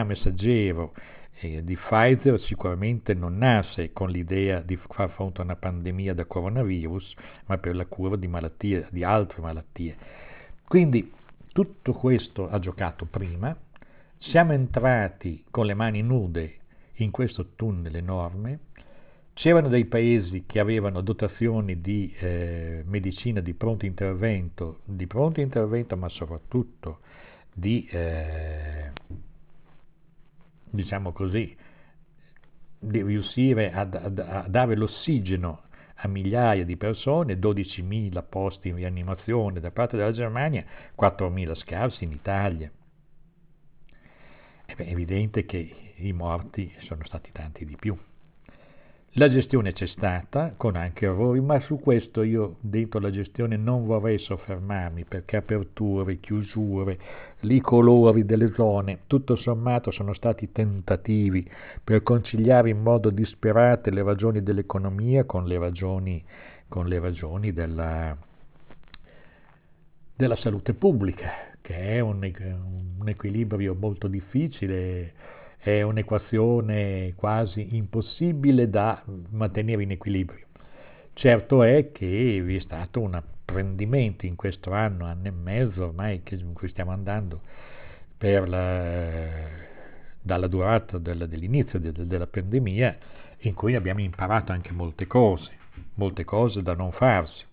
messaggero 0.04 0.94
eh, 1.40 1.64
di 1.64 1.76
Pfizer 1.76 2.40
sicuramente 2.42 3.14
non 3.14 3.38
nasce 3.38 3.92
con 3.92 4.10
l'idea 4.10 4.62
di 4.62 4.78
far 4.78 5.10
fronte 5.10 5.42
a 5.42 5.44
una 5.44 5.56
pandemia 5.56 6.14
da 6.14 6.26
coronavirus, 6.26 7.16
ma 7.48 7.58
per 7.58 7.76
la 7.76 7.86
cura 7.86 8.16
di 8.16 8.28
malattie, 8.28 8.88
di 8.90 9.04
altre 9.04 9.42
malattie. 9.42 9.96
Quindi 10.66 11.12
tutto 11.52 11.92
questo 11.94 12.50
ha 12.50 12.60
giocato 12.60 13.06
prima, 13.06 13.56
siamo 14.30 14.54
entrati 14.54 15.44
con 15.50 15.66
le 15.66 15.74
mani 15.74 16.02
nude 16.02 16.56
in 16.98 17.12
questo 17.12 17.50
tunnel 17.56 17.96
enorme, 17.96 18.60
c'erano 19.34 19.68
dei 19.68 19.86
paesi 19.86 20.46
che 20.46 20.60
avevano 20.60 21.02
dotazioni 21.02 21.82
di 21.82 22.14
eh, 22.20 22.84
medicina 22.86 23.42
di 23.42 23.54
pronto 23.54 23.86
intervento, 23.86 24.80
di 24.86 25.08
pronto 25.08 25.42
intervento 25.42 25.98
ma 25.98 26.08
soprattutto 26.08 27.00
di, 27.52 27.86
eh, 27.92 28.92
diciamo 30.70 31.12
così, 31.12 31.56
di 32.80 33.04
riuscire 33.04 33.74
a, 33.74 33.82
a, 33.82 34.42
a 34.42 34.48
dare 34.48 34.76
l'ossigeno 34.76 35.64
a 35.96 36.08
migliaia 36.08 36.64
di 36.64 36.78
persone, 36.78 37.36
12.000 37.36 38.24
posti 38.30 38.70
in 38.70 38.76
rianimazione 38.76 39.60
da 39.60 39.72
parte 39.72 39.98
della 39.98 40.12
Germania, 40.12 40.64
4.000 40.98 41.56
scarsi 41.56 42.04
in 42.06 42.12
Italia. 42.12 42.72
È 44.66 44.76
evidente 44.82 45.46
che 45.46 45.94
i 45.98 46.14
morti 46.14 46.74
sono 46.80 47.04
stati 47.06 47.32
tanti 47.32 47.66
di 47.66 47.76
più. 47.76 47.96
La 49.18 49.30
gestione 49.30 49.74
c'è 49.74 49.86
stata, 49.86 50.56
con 50.58 50.76
anche 50.76 51.06
errori, 51.06 51.40
ma 51.40 51.60
su 51.60 51.80
questo 51.80 52.24
io 52.24 52.56
dentro 52.62 53.00
la 53.00 53.12
gestione 53.12 53.58
non 53.58 53.86
vorrei 53.86 54.18
soffermarmi, 54.18 55.06
perché 55.06 55.38
aperture, 55.38 56.20
chiusure, 56.20 56.98
i 57.42 57.62
colori 57.62 58.26
delle 58.26 58.52
zone, 58.56 59.02
tutto 59.06 59.36
sommato 59.36 59.92
sono 59.92 60.16
stati 60.16 60.52
tentativi 60.52 61.48
per 61.84 62.02
conciliare 62.02 62.72
in 62.72 62.82
modo 62.82 63.12
disperato 63.12 63.92
le 63.92 64.02
ragioni 64.02 64.42
dell'economia 64.42 65.26
con 65.26 65.46
le 65.46 65.60
ragioni, 65.60 66.24
con 66.68 66.88
le 66.88 66.98
ragioni 66.98 67.54
della, 67.54 68.18
della 70.16 70.36
salute 70.38 70.74
pubblica 70.74 71.53
che 71.64 71.76
è 71.76 72.00
un, 72.02 72.30
un 73.00 73.08
equilibrio 73.08 73.74
molto 73.74 74.08
difficile, 74.10 75.14
è 75.58 75.82
un'equazione 75.82 77.14
quasi 77.16 77.78
impossibile 77.78 78.70
da 78.70 79.02
mantenere 79.30 79.82
in 79.82 79.92
equilibrio. 79.92 80.46
Certo 81.14 81.64
è 81.64 81.94
che 81.94 82.42
vi 82.44 82.58
è 82.58 82.60
stato 82.60 83.00
un 83.00 83.14
apprendimento 83.14 84.26
in 84.26 84.36
questo 84.36 84.74
anno, 84.74 85.06
anno 85.06 85.28
e 85.28 85.32
mezzo 85.32 85.86
ormai 85.86 86.22
che, 86.22 86.36
in 86.36 86.52
cui 86.52 86.68
stiamo 86.68 86.92
andando 86.92 87.40
la, 88.20 89.48
dalla 90.22 90.48
durata 90.48 90.98
del, 90.98 91.30
dell'inizio 91.30 91.80
de, 91.80 91.94
della 91.94 92.28
pandemia, 92.28 92.98
in 93.40 93.54
cui 93.54 93.76
abbiamo 93.76 94.02
imparato 94.02 94.52
anche 94.52 94.74
molte 94.74 95.08
cose, 95.08 95.52
molte 95.94 96.26
cose 96.26 96.62
da 96.62 96.74
non 96.74 96.92
farsi. 96.92 97.46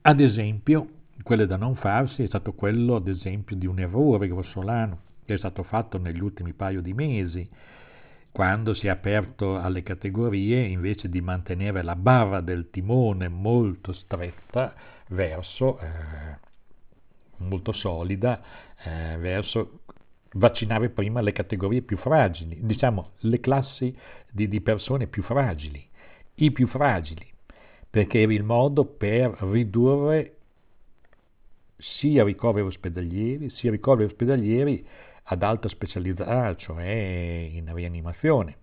Ad 0.00 0.18
esempio, 0.18 0.88
quello 1.22 1.46
da 1.46 1.56
non 1.56 1.76
farsi 1.76 2.22
è 2.22 2.26
stato 2.26 2.52
quello, 2.52 2.96
ad 2.96 3.08
esempio, 3.08 3.56
di 3.56 3.66
un 3.66 3.80
errore 3.80 4.28
grossolano 4.28 5.10
che 5.24 5.34
è 5.34 5.38
stato 5.38 5.62
fatto 5.62 5.98
negli 5.98 6.20
ultimi 6.20 6.52
paio 6.52 6.80
di 6.80 6.92
mesi, 6.92 7.48
quando 8.32 8.74
si 8.74 8.86
è 8.86 8.90
aperto 8.90 9.58
alle 9.58 9.82
categorie 9.82 10.62
invece 10.64 11.08
di 11.08 11.20
mantenere 11.20 11.82
la 11.82 11.96
barra 11.96 12.40
del 12.40 12.70
timone 12.70 13.28
molto 13.28 13.92
stretta 13.92 14.74
verso, 15.08 15.78
eh, 15.78 16.38
molto 17.38 17.72
solida, 17.72 18.42
eh, 18.82 19.16
verso 19.18 19.80
vaccinare 20.34 20.88
prima 20.88 21.20
le 21.20 21.32
categorie 21.32 21.82
più 21.82 21.98
fragili, 21.98 22.58
diciamo 22.62 23.12
le 23.20 23.38
classi 23.40 23.94
di, 24.30 24.48
di 24.48 24.60
persone 24.62 25.06
più 25.06 25.22
fragili, 25.22 25.86
i 26.36 26.50
più 26.52 26.66
fragili, 26.66 27.26
perché 27.90 28.22
era 28.22 28.32
il 28.32 28.42
modo 28.42 28.86
per 28.86 29.36
ridurre 29.40 30.36
sia 31.82 32.24
ricoveri 32.24 32.66
ospedalieri, 32.66 33.50
sia 33.50 33.70
ricoveri 33.70 34.08
ospedalieri 34.08 34.86
ad 35.24 35.42
alta 35.42 35.68
specialità, 35.68 36.54
cioè 36.56 36.86
in 36.86 37.72
rianimazione. 37.74 38.56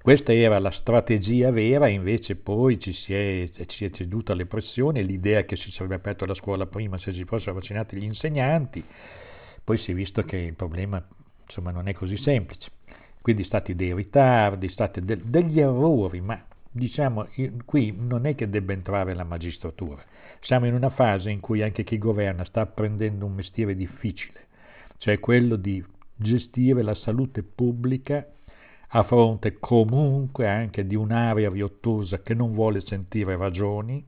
Questa 0.00 0.34
era 0.34 0.58
la 0.58 0.70
strategia 0.70 1.50
vera, 1.50 1.88
invece 1.88 2.36
poi 2.36 2.78
ci 2.78 2.92
si 2.92 3.14
è, 3.14 3.50
ci 3.66 3.86
è 3.86 3.90
ceduta 3.90 4.32
alle 4.32 4.44
pressioni, 4.44 5.04
l'idea 5.04 5.44
che 5.44 5.56
si 5.56 5.70
sarebbe 5.70 5.94
aperto 5.94 6.26
la 6.26 6.34
scuola 6.34 6.66
prima 6.66 6.98
se 6.98 7.14
si 7.14 7.24
fossero 7.24 7.54
vaccinati 7.54 7.96
gli 7.96 8.04
insegnanti, 8.04 8.84
poi 9.64 9.78
si 9.78 9.92
è 9.92 9.94
visto 9.94 10.22
che 10.22 10.36
il 10.36 10.54
problema 10.54 11.02
insomma, 11.46 11.70
non 11.70 11.88
è 11.88 11.94
così 11.94 12.18
semplice. 12.18 12.70
Quindi 13.22 13.44
stati 13.44 13.74
dei 13.74 13.94
ritardi, 13.94 14.68
stati 14.68 15.02
de- 15.02 15.22
degli 15.24 15.58
errori, 15.58 16.20
ma 16.20 16.44
diciamo 16.70 17.28
qui 17.64 17.96
non 17.98 18.26
è 18.26 18.34
che 18.34 18.50
debba 18.50 18.74
entrare 18.74 19.14
la 19.14 19.24
magistratura. 19.24 20.04
Siamo 20.44 20.66
in 20.66 20.74
una 20.74 20.90
fase 20.90 21.30
in 21.30 21.40
cui 21.40 21.62
anche 21.62 21.84
chi 21.84 21.96
governa 21.96 22.44
sta 22.44 22.60
apprendendo 22.60 23.24
un 23.24 23.32
mestiere 23.32 23.74
difficile, 23.74 24.48
cioè 24.98 25.18
quello 25.18 25.56
di 25.56 25.82
gestire 26.14 26.82
la 26.82 26.94
salute 26.94 27.42
pubblica 27.42 28.26
a 28.88 29.02
fronte 29.04 29.56
comunque 29.58 30.46
anche 30.46 30.86
di 30.86 30.96
un'area 30.96 31.48
riottosa 31.48 32.20
che 32.20 32.34
non 32.34 32.52
vuole 32.52 32.82
sentire 32.82 33.38
ragioni, 33.38 34.06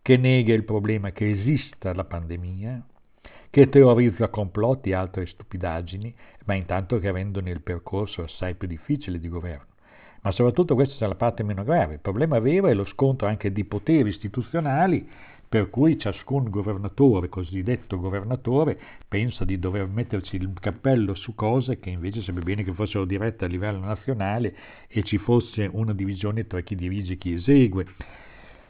che 0.00 0.16
nega 0.16 0.54
il 0.54 0.64
problema 0.64 1.10
che 1.10 1.30
esista 1.30 1.92
la 1.92 2.04
pandemia, 2.04 2.82
che 3.50 3.68
teorizza 3.68 4.28
complotti 4.28 4.90
e 4.90 4.94
altre 4.94 5.26
stupidaggini, 5.26 6.14
ma 6.46 6.54
intanto 6.54 6.98
che 6.98 7.12
rendono 7.12 7.50
il 7.50 7.60
percorso 7.60 8.22
assai 8.22 8.54
più 8.54 8.66
difficile 8.66 9.20
di 9.20 9.28
governo. 9.28 9.66
Ma 10.22 10.32
soprattutto 10.32 10.74
questa 10.74 11.04
è 11.04 11.08
la 11.08 11.14
parte 11.14 11.42
meno 11.42 11.64
grave. 11.64 11.94
Il 11.94 12.00
problema 12.00 12.38
vero 12.38 12.66
è 12.66 12.74
lo 12.74 12.84
scontro 12.86 13.26
anche 13.26 13.52
di 13.52 13.64
poteri 13.64 14.08
istituzionali 14.08 15.08
per 15.50 15.68
cui 15.68 15.98
ciascun 15.98 16.48
governatore, 16.48 17.28
cosiddetto 17.28 17.98
governatore, 17.98 18.78
pensa 19.08 19.44
di 19.44 19.58
dover 19.58 19.88
metterci 19.88 20.36
il 20.36 20.52
cappello 20.60 21.16
su 21.16 21.34
cose 21.34 21.80
che 21.80 21.90
invece 21.90 22.20
sarebbe 22.20 22.44
bene 22.44 22.62
che 22.62 22.72
fossero 22.72 23.04
dirette 23.04 23.46
a 23.46 23.48
livello 23.48 23.80
nazionale 23.80 24.54
e 24.86 25.02
ci 25.02 25.18
fosse 25.18 25.68
una 25.72 25.92
divisione 25.92 26.46
tra 26.46 26.60
chi 26.60 26.76
dirige 26.76 27.14
e 27.14 27.18
chi 27.18 27.32
esegue. 27.32 27.84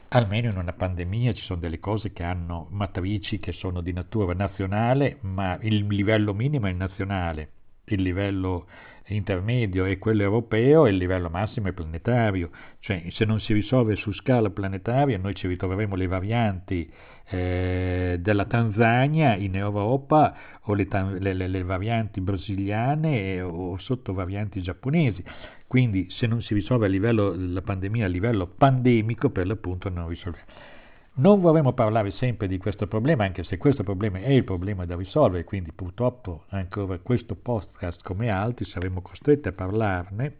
Almeno 0.07 0.49
in 0.49 0.57
una 0.57 0.73
pandemia 0.73 1.33
ci 1.33 1.43
sono 1.43 1.59
delle 1.59 1.79
cose 1.79 2.13
che 2.13 2.23
hanno 2.23 2.65
matrici 2.71 3.37
che 3.37 3.51
sono 3.51 3.81
di 3.81 3.93
natura 3.93 4.33
nazionale, 4.33 5.19
ma 5.21 5.59
il 5.61 5.85
livello 5.85 6.33
minimo 6.33 6.65
è 6.65 6.71
nazionale, 6.71 7.49
il 7.85 8.01
livello 8.01 8.65
intermedio 9.11 9.85
è 9.85 9.97
quello 9.97 10.23
europeo 10.23 10.85
e 10.85 10.89
il 10.91 10.97
livello 10.97 11.29
massimo 11.29 11.67
è 11.67 11.73
planetario, 11.73 12.49
cioè 12.79 13.03
se 13.09 13.25
non 13.25 13.39
si 13.39 13.53
risolve 13.53 13.95
su 13.95 14.11
scala 14.13 14.49
planetaria 14.49 15.17
noi 15.17 15.35
ci 15.35 15.47
ritroveremo 15.47 15.95
le 15.95 16.07
varianti 16.07 16.91
eh, 17.29 18.17
della 18.19 18.45
Tanzania 18.45 19.35
in 19.35 19.55
Europa 19.55 20.35
o 20.63 20.73
le, 20.73 20.87
le, 21.19 21.47
le, 21.47 21.63
varianti 21.63 22.19
brasiliane 22.19 23.41
o 23.41 23.77
sottovarianti 23.77 24.61
giapponesi. 24.61 25.23
Quindi 25.65 26.07
se 26.09 26.27
non 26.27 26.41
si 26.41 26.53
risolve 26.53 26.89
livello, 26.89 27.33
la 27.35 27.61
pandemia 27.61 28.05
a 28.05 28.09
livello 28.09 28.47
pandemico 28.47 29.29
per 29.29 29.47
l'appunto 29.47 29.89
non 29.89 30.09
risolviamo. 30.09 30.69
Non 31.13 31.41
vorremmo 31.41 31.73
parlare 31.73 32.11
sempre 32.11 32.47
di 32.47 32.57
questo 32.57 32.87
problema, 32.87 33.25
anche 33.25 33.43
se 33.43 33.57
questo 33.57 33.83
problema 33.83 34.19
è 34.19 34.29
il 34.29 34.45
problema 34.45 34.85
da 34.85 34.95
risolvere, 34.95 35.43
quindi 35.43 35.73
purtroppo 35.73 36.45
ancora 36.49 36.99
questo 36.99 37.35
podcast 37.35 38.01
come 38.01 38.29
altri 38.29 38.63
saremo 38.63 39.01
costretti 39.01 39.49
a 39.49 39.51
parlarne, 39.51 40.37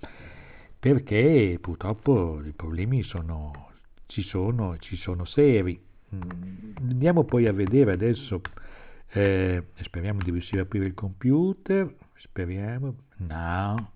perché 0.80 1.58
purtroppo 1.60 2.42
i 2.46 2.54
problemi 2.54 3.04
sono, 3.04 3.72
ci, 4.06 4.22
sono, 4.22 4.78
ci 4.80 4.96
sono 4.96 5.26
seri. 5.26 5.78
Mm, 6.16 6.72
andiamo 6.90 7.26
poi 7.26 7.48
a 7.48 7.54
vedere 7.54 7.92
adesso, 7.92 8.40
eh, 9.12 9.64
speriamo 9.82 10.22
di 10.24 10.32
riuscire 10.32 10.62
a 10.62 10.64
aprire 10.64 10.86
il 10.86 10.94
computer, 10.94 11.94
speriamo, 12.16 12.96
no. 13.18 13.92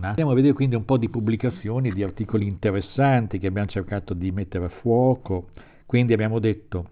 Andiamo 0.00 0.30
a 0.30 0.34
vedere 0.34 0.54
quindi 0.54 0.74
un 0.74 0.86
po' 0.86 0.96
di 0.96 1.10
pubblicazioni, 1.10 1.92
di 1.92 2.02
articoli 2.02 2.46
interessanti 2.46 3.38
che 3.38 3.46
abbiamo 3.46 3.68
cercato 3.68 4.14
di 4.14 4.30
mettere 4.30 4.64
a 4.64 4.70
fuoco 4.70 5.50
quindi 5.92 6.14
abbiamo 6.14 6.38
detto, 6.38 6.88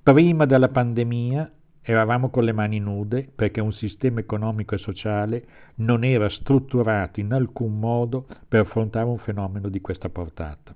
prima 0.00 0.46
della 0.46 0.68
pandemia 0.68 1.52
eravamo 1.82 2.30
con 2.30 2.44
le 2.44 2.52
mani 2.52 2.78
nude 2.78 3.28
perché 3.34 3.60
un 3.60 3.72
sistema 3.72 4.20
economico 4.20 4.76
e 4.76 4.78
sociale 4.78 5.44
non 5.78 6.04
era 6.04 6.28
strutturato 6.28 7.18
in 7.18 7.32
alcun 7.32 7.76
modo 7.76 8.28
per 8.46 8.60
affrontare 8.60 9.06
un 9.06 9.18
fenomeno 9.18 9.68
di 9.68 9.80
questa 9.80 10.08
portata. 10.08 10.72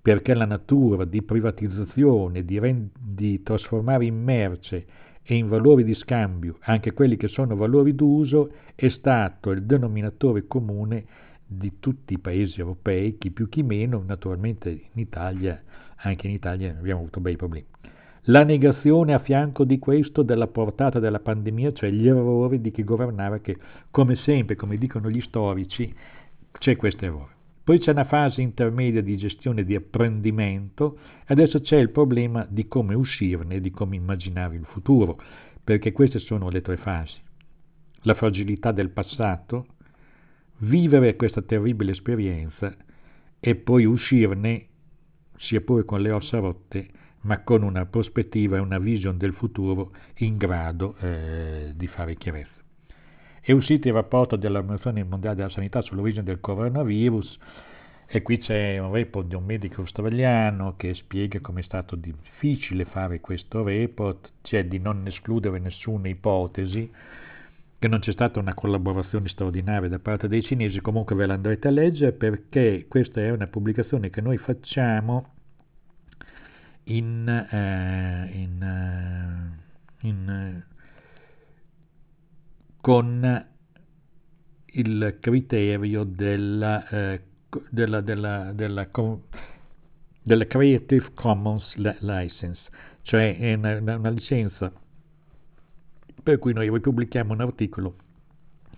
Perché 0.00 0.32
la 0.32 0.44
natura 0.44 1.04
di 1.04 1.22
privatizzazione, 1.22 2.44
di, 2.44 2.60
rend- 2.60 2.92
di 2.96 3.42
trasformare 3.42 4.04
in 4.04 4.22
merce 4.22 4.86
e 5.24 5.34
in 5.34 5.48
valori 5.48 5.82
di 5.82 5.94
scambio 5.94 6.58
anche 6.60 6.92
quelli 6.92 7.16
che 7.16 7.26
sono 7.26 7.56
valori 7.56 7.96
d'uso 7.96 8.52
è 8.76 8.88
stato 8.90 9.50
il 9.50 9.64
denominatore 9.64 10.46
comune 10.46 11.04
di 11.44 11.80
tutti 11.80 12.12
i 12.12 12.20
paesi 12.20 12.60
europei, 12.60 13.18
chi 13.18 13.32
più 13.32 13.48
chi 13.48 13.64
meno, 13.64 14.04
naturalmente 14.06 14.70
in 14.70 15.00
Italia 15.00 15.60
anche 16.02 16.26
in 16.26 16.32
Italia 16.32 16.70
abbiamo 16.76 17.00
avuto 17.00 17.20
bei 17.20 17.36
problemi. 17.36 17.66
La 18.24 18.44
negazione 18.44 19.14
a 19.14 19.18
fianco 19.18 19.64
di 19.64 19.78
questo 19.78 20.22
della 20.22 20.46
portata 20.46 20.98
della 20.98 21.20
pandemia, 21.20 21.72
cioè 21.72 21.90
gli 21.90 22.06
errori 22.06 22.60
di 22.60 22.70
chi 22.70 22.84
governava, 22.84 23.38
che 23.38 23.56
come 23.90 24.16
sempre, 24.16 24.56
come 24.56 24.76
dicono 24.76 25.10
gli 25.10 25.20
storici, 25.22 25.92
c'è 26.52 26.76
questo 26.76 27.04
errore. 27.04 27.38
Poi 27.64 27.78
c'è 27.78 27.92
una 27.92 28.04
fase 28.04 28.42
intermedia 28.42 29.00
di 29.00 29.16
gestione 29.16 29.64
di 29.64 29.74
apprendimento 29.74 30.98
adesso 31.26 31.60
c'è 31.60 31.76
il 31.76 31.90
problema 31.90 32.46
di 32.48 32.66
come 32.66 32.94
uscirne, 32.94 33.60
di 33.60 33.70
come 33.70 33.96
immaginare 33.96 34.56
il 34.56 34.64
futuro, 34.64 35.20
perché 35.62 35.92
queste 35.92 36.18
sono 36.18 36.48
le 36.48 36.62
tre 36.62 36.76
fasi. 36.76 37.16
La 38.02 38.14
fragilità 38.14 38.72
del 38.72 38.90
passato, 38.90 39.66
vivere 40.58 41.16
questa 41.16 41.42
terribile 41.42 41.92
esperienza 41.92 42.74
e 43.38 43.54
poi 43.54 43.84
uscirne 43.84 44.69
sia 45.40 45.60
pure 45.60 45.84
con 45.84 46.00
le 46.00 46.10
ossa 46.10 46.38
rotte, 46.38 46.88
ma 47.22 47.42
con 47.42 47.62
una 47.62 47.86
prospettiva 47.86 48.56
e 48.56 48.60
una 48.60 48.78
vision 48.78 49.18
del 49.18 49.34
futuro 49.34 49.92
in 50.16 50.36
grado 50.36 50.96
eh, 51.00 51.72
di 51.74 51.86
fare 51.86 52.16
chiarezza. 52.16 52.58
È 53.40 53.52
uscito 53.52 53.88
il 53.88 53.94
rapporto 53.94 54.36
dell'Organizzazione 54.36 55.02
Mondiale 55.02 55.36
della 55.36 55.50
Sanità 55.50 55.80
sull'origine 55.80 56.22
del 56.22 56.40
coronavirus 56.40 57.38
e 58.06 58.22
qui 58.22 58.38
c'è 58.38 58.76
un 58.78 58.92
report 58.92 59.28
di 59.28 59.34
un 59.34 59.44
medico 59.44 59.82
australiano 59.82 60.74
che 60.76 60.94
spiega 60.94 61.40
come 61.40 61.60
è 61.60 61.64
stato 61.64 61.94
difficile 61.94 62.84
fare 62.84 63.20
questo 63.20 63.62
report, 63.62 64.30
cioè 64.42 64.66
di 64.66 64.78
non 64.78 65.06
escludere 65.06 65.58
nessuna 65.58 66.08
ipotesi, 66.08 66.90
che 67.80 67.88
non 67.88 68.00
c'è 68.00 68.12
stata 68.12 68.38
una 68.38 68.52
collaborazione 68.52 69.28
straordinaria 69.28 69.88
da 69.88 69.98
parte 69.98 70.28
dei 70.28 70.42
cinesi, 70.42 70.82
comunque 70.82 71.16
ve 71.16 71.24
la 71.24 71.32
andrete 71.32 71.68
a 71.68 71.70
leggere 71.70 72.12
perché 72.12 72.84
questa 72.86 73.22
è 73.22 73.30
una 73.30 73.46
pubblicazione 73.46 74.10
che 74.10 74.20
noi 74.20 74.36
facciamo 74.36 75.32
in, 76.84 77.26
eh, 77.26 78.30
in, 78.34 78.62
eh, 78.62 80.06
in, 80.06 80.28
eh, 80.28 80.66
con 82.82 83.46
il 84.72 85.16
criterio 85.18 86.04
della, 86.04 86.86
eh, 86.86 87.22
della, 87.70 88.02
della, 88.02 88.52
della, 88.52 88.88
della, 90.22 90.46
Creative 90.46 91.12
Commons 91.14 91.74
License, 91.76 92.60
cioè 93.00 93.38
è 93.38 93.54
una, 93.54 93.96
una 93.96 94.10
licenza 94.10 94.70
per 96.22 96.38
cui 96.38 96.52
noi 96.52 96.70
ripubblichiamo 96.70 97.32
un 97.32 97.40
articolo 97.40 97.94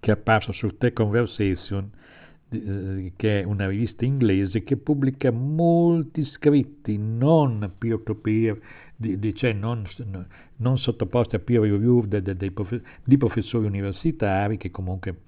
che 0.00 0.10
è 0.10 0.14
apparso 0.14 0.52
su 0.52 0.76
Tech 0.76 0.94
Conversation, 0.94 1.90
eh, 2.48 3.12
che 3.16 3.40
è 3.40 3.44
una 3.44 3.68
rivista 3.68 4.04
inglese 4.04 4.62
che 4.64 4.76
pubblica 4.76 5.30
molti 5.30 6.24
scritti 6.24 6.98
non 6.98 7.72
peer-to-peer, 7.78 8.60
di, 8.96 9.18
di, 9.18 9.34
cioè 9.34 9.52
non, 9.52 9.86
non, 10.56 10.78
sottoposti 10.78 11.36
a 11.36 11.38
peer 11.38 11.60
review 11.60 12.04
de, 12.06 12.20
de, 12.22 12.36
de, 12.36 12.52
di 13.04 13.16
professori 13.16 13.66
universitari 13.66 14.56
che 14.56 14.70
comunque 14.70 15.20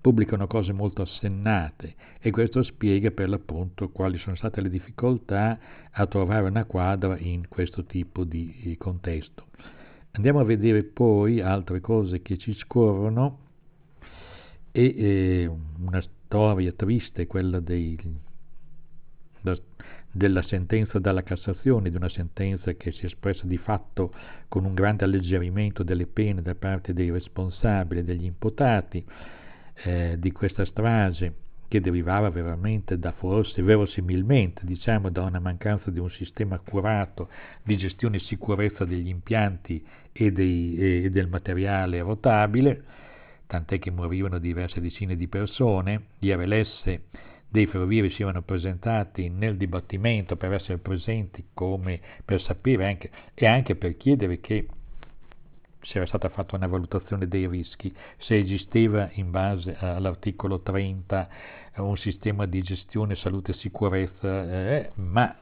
pubblicano 0.00 0.46
cose 0.46 0.72
molto 0.72 1.02
assennate 1.02 1.94
e 2.20 2.30
questo 2.30 2.62
spiega 2.62 3.10
per 3.10 3.28
l'appunto 3.28 3.90
quali 3.90 4.16
sono 4.18 4.36
state 4.36 4.60
le 4.60 4.70
difficoltà 4.70 5.58
a 5.90 6.06
trovare 6.06 6.48
una 6.48 6.64
quadra 6.64 7.18
in 7.18 7.48
questo 7.48 7.84
tipo 7.84 8.24
di 8.24 8.74
contesto. 8.78 9.46
Andiamo 10.12 10.40
a 10.40 10.44
vedere 10.44 10.82
poi 10.82 11.40
altre 11.40 11.80
cose 11.80 12.20
che 12.22 12.36
ci 12.36 12.54
scorrono. 12.54 13.48
E 14.72 14.94
eh, 14.96 15.50
una 15.78 16.00
storia 16.00 16.72
triste, 16.72 17.26
quella 17.26 17.58
dei, 17.58 17.98
da, 19.40 19.58
della 20.10 20.42
sentenza 20.42 20.98
dalla 20.98 21.22
Cassazione, 21.22 21.90
di 21.90 21.96
una 21.96 22.08
sentenza 22.08 22.72
che 22.74 22.92
si 22.92 23.02
è 23.02 23.06
espressa 23.06 23.46
di 23.46 23.56
fatto 23.56 24.14
con 24.48 24.64
un 24.64 24.74
grande 24.74 25.04
alleggerimento 25.04 25.82
delle 25.82 26.06
pene 26.06 26.42
da 26.42 26.54
parte 26.54 26.92
dei 26.92 27.10
responsabili, 27.10 28.04
degli 28.04 28.24
imputati 28.24 29.04
eh, 29.82 30.16
di 30.18 30.32
questa 30.32 30.64
strage 30.64 31.34
che 31.70 31.80
derivava 31.80 32.30
veramente 32.30 32.98
da 32.98 33.12
forse, 33.12 33.62
verosimilmente, 33.62 34.62
diciamo, 34.64 35.08
da 35.08 35.22
una 35.22 35.38
mancanza 35.38 35.92
di 35.92 36.00
un 36.00 36.10
sistema 36.10 36.56
accurato 36.56 37.28
di 37.62 37.76
gestione 37.76 38.16
e 38.16 38.20
sicurezza 38.20 38.84
degli 38.84 39.06
impianti 39.06 39.80
e, 40.10 40.32
dei, 40.32 41.04
e 41.04 41.10
del 41.10 41.28
materiale 41.28 42.00
rotabile, 42.00 42.82
tant'è 43.46 43.78
che 43.78 43.92
morivano 43.92 44.40
diverse 44.40 44.80
decine 44.80 45.14
di 45.14 45.28
persone, 45.28 46.06
gli 46.18 46.32
RLS 46.32 46.98
dei 47.48 47.66
ferrovieri 47.66 48.10
si 48.10 48.22
erano 48.22 48.42
presentati 48.42 49.28
nel 49.28 49.56
dibattimento 49.56 50.34
per 50.34 50.52
essere 50.52 50.78
presenti 50.78 51.44
come 51.54 52.00
per 52.24 52.42
sapere 52.42 52.86
anche, 52.88 53.10
e 53.32 53.46
anche 53.46 53.76
per 53.76 53.96
chiedere 53.96 54.40
che 54.40 54.66
se 55.82 55.96
era 55.96 56.06
stata 56.06 56.28
fatta 56.28 56.56
una 56.56 56.66
valutazione 56.66 57.26
dei 57.26 57.48
rischi, 57.48 57.94
se 58.18 58.38
esisteva 58.38 59.08
in 59.14 59.30
base 59.30 59.76
all'articolo 59.78 60.60
30 60.60 61.28
un 61.76 61.96
sistema 61.96 62.46
di 62.46 62.62
gestione 62.62 63.14
salute 63.16 63.52
e 63.52 63.54
sicurezza, 63.54 64.44
eh, 64.50 64.90
ma 64.94 65.34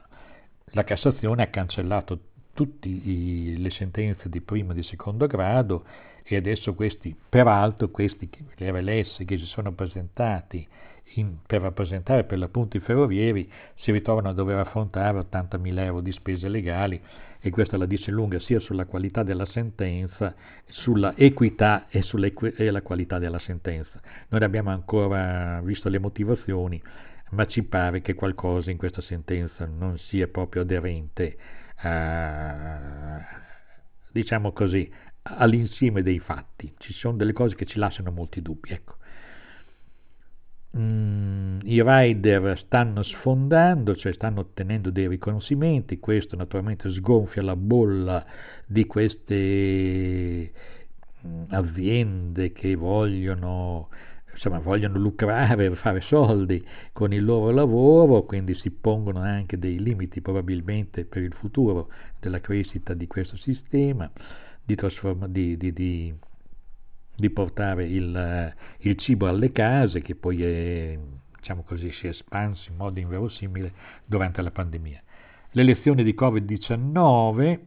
la 0.71 0.83
Cassazione 0.83 1.43
ha 1.43 1.47
cancellato 1.47 2.19
tutte 2.53 2.89
le 2.89 3.69
sentenze 3.71 4.29
di 4.29 4.41
primo 4.41 4.71
e 4.71 4.75
di 4.75 4.83
secondo 4.83 5.27
grado 5.27 5.85
e 6.23 6.35
adesso 6.35 6.73
questi, 6.73 7.15
peraltro 7.29 7.89
questi, 7.89 8.29
RLS 8.57 9.23
che 9.25 9.37
si 9.37 9.45
sono 9.45 9.71
presentati 9.71 10.67
in, 11.15 11.37
per 11.45 11.61
rappresentare 11.61 12.23
per 12.23 12.37
l'appunto 12.37 12.77
i 12.77 12.81
ferrovieri 12.81 13.49
si 13.77 13.91
ritrovano 13.91 14.29
a 14.29 14.33
dover 14.33 14.59
affrontare 14.59 15.19
80.000 15.19 15.79
euro 15.79 16.01
di 16.01 16.11
spese 16.11 16.47
legali 16.47 17.01
e 17.41 17.49
questa 17.51 17.77
la 17.77 17.85
dice 17.85 18.11
lunga 18.11 18.39
sia 18.39 18.59
sulla 18.59 18.85
qualità 18.85 19.23
della 19.23 19.45
sentenza, 19.45 20.35
sulla 20.67 21.15
equità 21.15 21.87
e 21.89 22.01
sulla 22.01 22.31
qualità 22.81 23.17
della 23.17 23.39
sentenza. 23.39 24.01
Noi 24.27 24.43
abbiamo 24.43 24.71
ancora 24.71 25.61
visto 25.63 25.87
le 25.87 25.99
motivazioni, 25.99 26.81
ma 27.31 27.45
ci 27.45 27.63
pare 27.63 28.01
che 28.01 28.13
qualcosa 28.13 28.71
in 28.71 28.77
questa 28.77 29.01
sentenza 29.01 29.65
non 29.65 29.97
sia 29.97 30.27
proprio 30.27 30.63
aderente 30.63 31.37
a, 31.77 33.23
diciamo 34.11 34.51
così, 34.51 34.91
all'insieme 35.21 36.01
dei 36.03 36.19
fatti. 36.19 36.73
Ci 36.77 36.91
sono 36.93 37.15
delle 37.15 37.33
cose 37.33 37.55
che 37.55 37.65
ci 37.65 37.79
lasciano 37.79 38.11
molti 38.11 38.41
dubbi. 38.41 38.71
Ecco. 38.71 38.97
Mm, 40.77 41.61
I 41.63 41.81
rider 41.81 42.59
stanno 42.59 43.01
sfondando, 43.01 43.95
cioè 43.95 44.13
stanno 44.13 44.41
ottenendo 44.41 44.91
dei 44.91 45.07
riconoscimenti, 45.07 45.99
questo 45.99 46.35
naturalmente 46.35 46.91
sgonfia 46.91 47.41
la 47.41 47.55
bolla 47.55 48.23
di 48.67 48.85
queste 48.85 50.51
mm, 51.25 51.43
aziende 51.49 52.51
che 52.51 52.75
vogliono, 52.75 53.89
insomma, 54.31 54.59
vogliono 54.59 54.99
lucrare, 54.99 55.75
fare 55.75 56.01
soldi 56.01 56.63
con 56.93 57.13
il 57.13 57.25
loro 57.25 57.49
lavoro, 57.51 58.23
quindi 58.23 58.53
si 58.53 58.69
pongono 58.69 59.21
anche 59.21 59.57
dei 59.57 59.79
limiti 59.81 60.21
probabilmente 60.21 61.03
per 61.03 61.23
il 61.23 61.33
futuro 61.33 61.89
della 62.19 62.41
crescita 62.41 62.93
di 62.93 63.07
questo 63.07 63.37
sistema 63.37 64.09
di, 64.63 64.75
trasforma, 64.75 65.27
di, 65.27 65.57
di, 65.57 65.73
di 65.73 66.13
di 67.19 67.29
portare 67.29 67.85
il, 67.85 68.53
il 68.79 68.97
cibo 68.97 69.27
alle 69.27 69.51
case, 69.51 70.01
che 70.01 70.15
poi 70.15 70.43
è, 70.43 70.97
diciamo 71.37 71.63
così, 71.63 71.91
si 71.91 72.07
è 72.07 72.09
espanso 72.09 72.69
in 72.69 72.77
modo 72.77 72.99
inverosimile 72.99 73.73
durante 74.05 74.41
la 74.41 74.51
pandemia. 74.51 75.01
Le 75.51 75.63
lezioni 75.63 76.03
di 76.03 76.15
Covid-19, 76.17 77.59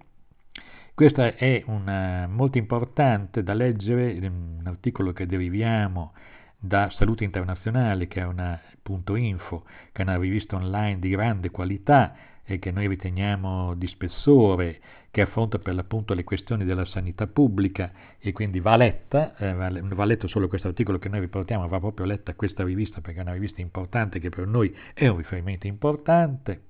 questa 0.95 1.35
è 1.35 1.63
una, 1.67 2.27
molto 2.29 2.59
importante 2.59 3.43
da 3.43 3.55
leggere, 3.55 4.19
un 4.27 4.63
articolo 4.65 5.13
che 5.13 5.27
deriviamo 5.27 6.13
da 6.59 6.91
Salute 6.91 7.25
Internazionale, 7.25 8.07
che 8.07 8.21
è 8.21 8.25
una 8.25 8.61
punto 8.83 9.15
info, 9.15 9.65
che 9.93 10.03
è 10.03 10.03
una 10.03 10.19
rivista 10.19 10.57
online 10.57 10.99
di 10.99 11.09
grande 11.09 11.51
qualità 11.51 12.15
e 12.45 12.59
che 12.59 12.71
noi 12.71 12.89
riteniamo 12.89 13.75
di 13.75 13.87
spessore, 13.87 14.81
che 15.11 15.21
affronta 15.21 15.59
per 15.59 15.75
l'appunto 15.75 16.15
le 16.15 16.25
questioni 16.25 16.65
della 16.65 16.85
sanità 16.87 17.27
pubblica 17.27 17.93
e 18.19 18.33
quindi 18.33 18.61
va 18.61 18.77
letta, 18.77 19.37
eh, 19.37 19.53
va 19.55 20.05
letto 20.05 20.27
solo 20.27 20.49
questo 20.49 20.69
articolo 20.69 20.99
che 20.99 21.09
noi 21.09 21.21
riportiamo, 21.21 21.69
va 21.69 21.79
proprio 21.79 22.07
letta 22.07 22.35
questa 22.35 22.65
rivista 22.65 23.01
perché 23.01 23.21
è 23.21 23.23
una 23.23 23.33
rivista 23.33 23.61
importante 23.61 24.19
che 24.19 24.31
per 24.31 24.47
noi 24.47 24.75
è 24.95 25.07
un 25.09 25.19
riferimento 25.19 25.67
importante. 25.67 26.63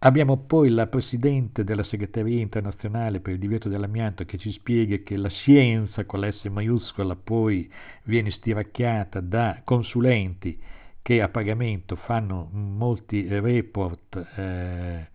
Abbiamo 0.00 0.36
poi 0.36 0.68
la 0.68 0.88
Presidente 0.88 1.64
della 1.64 1.82
Segreteria 1.82 2.38
internazionale 2.40 3.20
per 3.20 3.32
il 3.32 3.38
divieto 3.38 3.70
dell'amianto 3.70 4.26
che 4.26 4.36
ci 4.36 4.52
spiega 4.52 4.98
che 4.98 5.16
la 5.16 5.30
scienza 5.30 6.04
con 6.04 6.20
la 6.20 6.30
S 6.30 6.44
maiuscola 6.44 7.16
poi 7.16 7.68
viene 8.04 8.30
stiracchiata 8.30 9.20
da 9.20 9.62
consulenti 9.64 10.60
che 11.06 11.22
a 11.22 11.28
pagamento 11.28 11.94
fanno 11.94 12.48
molti 12.50 13.28
report, 13.28 14.16
eh, 14.34 15.06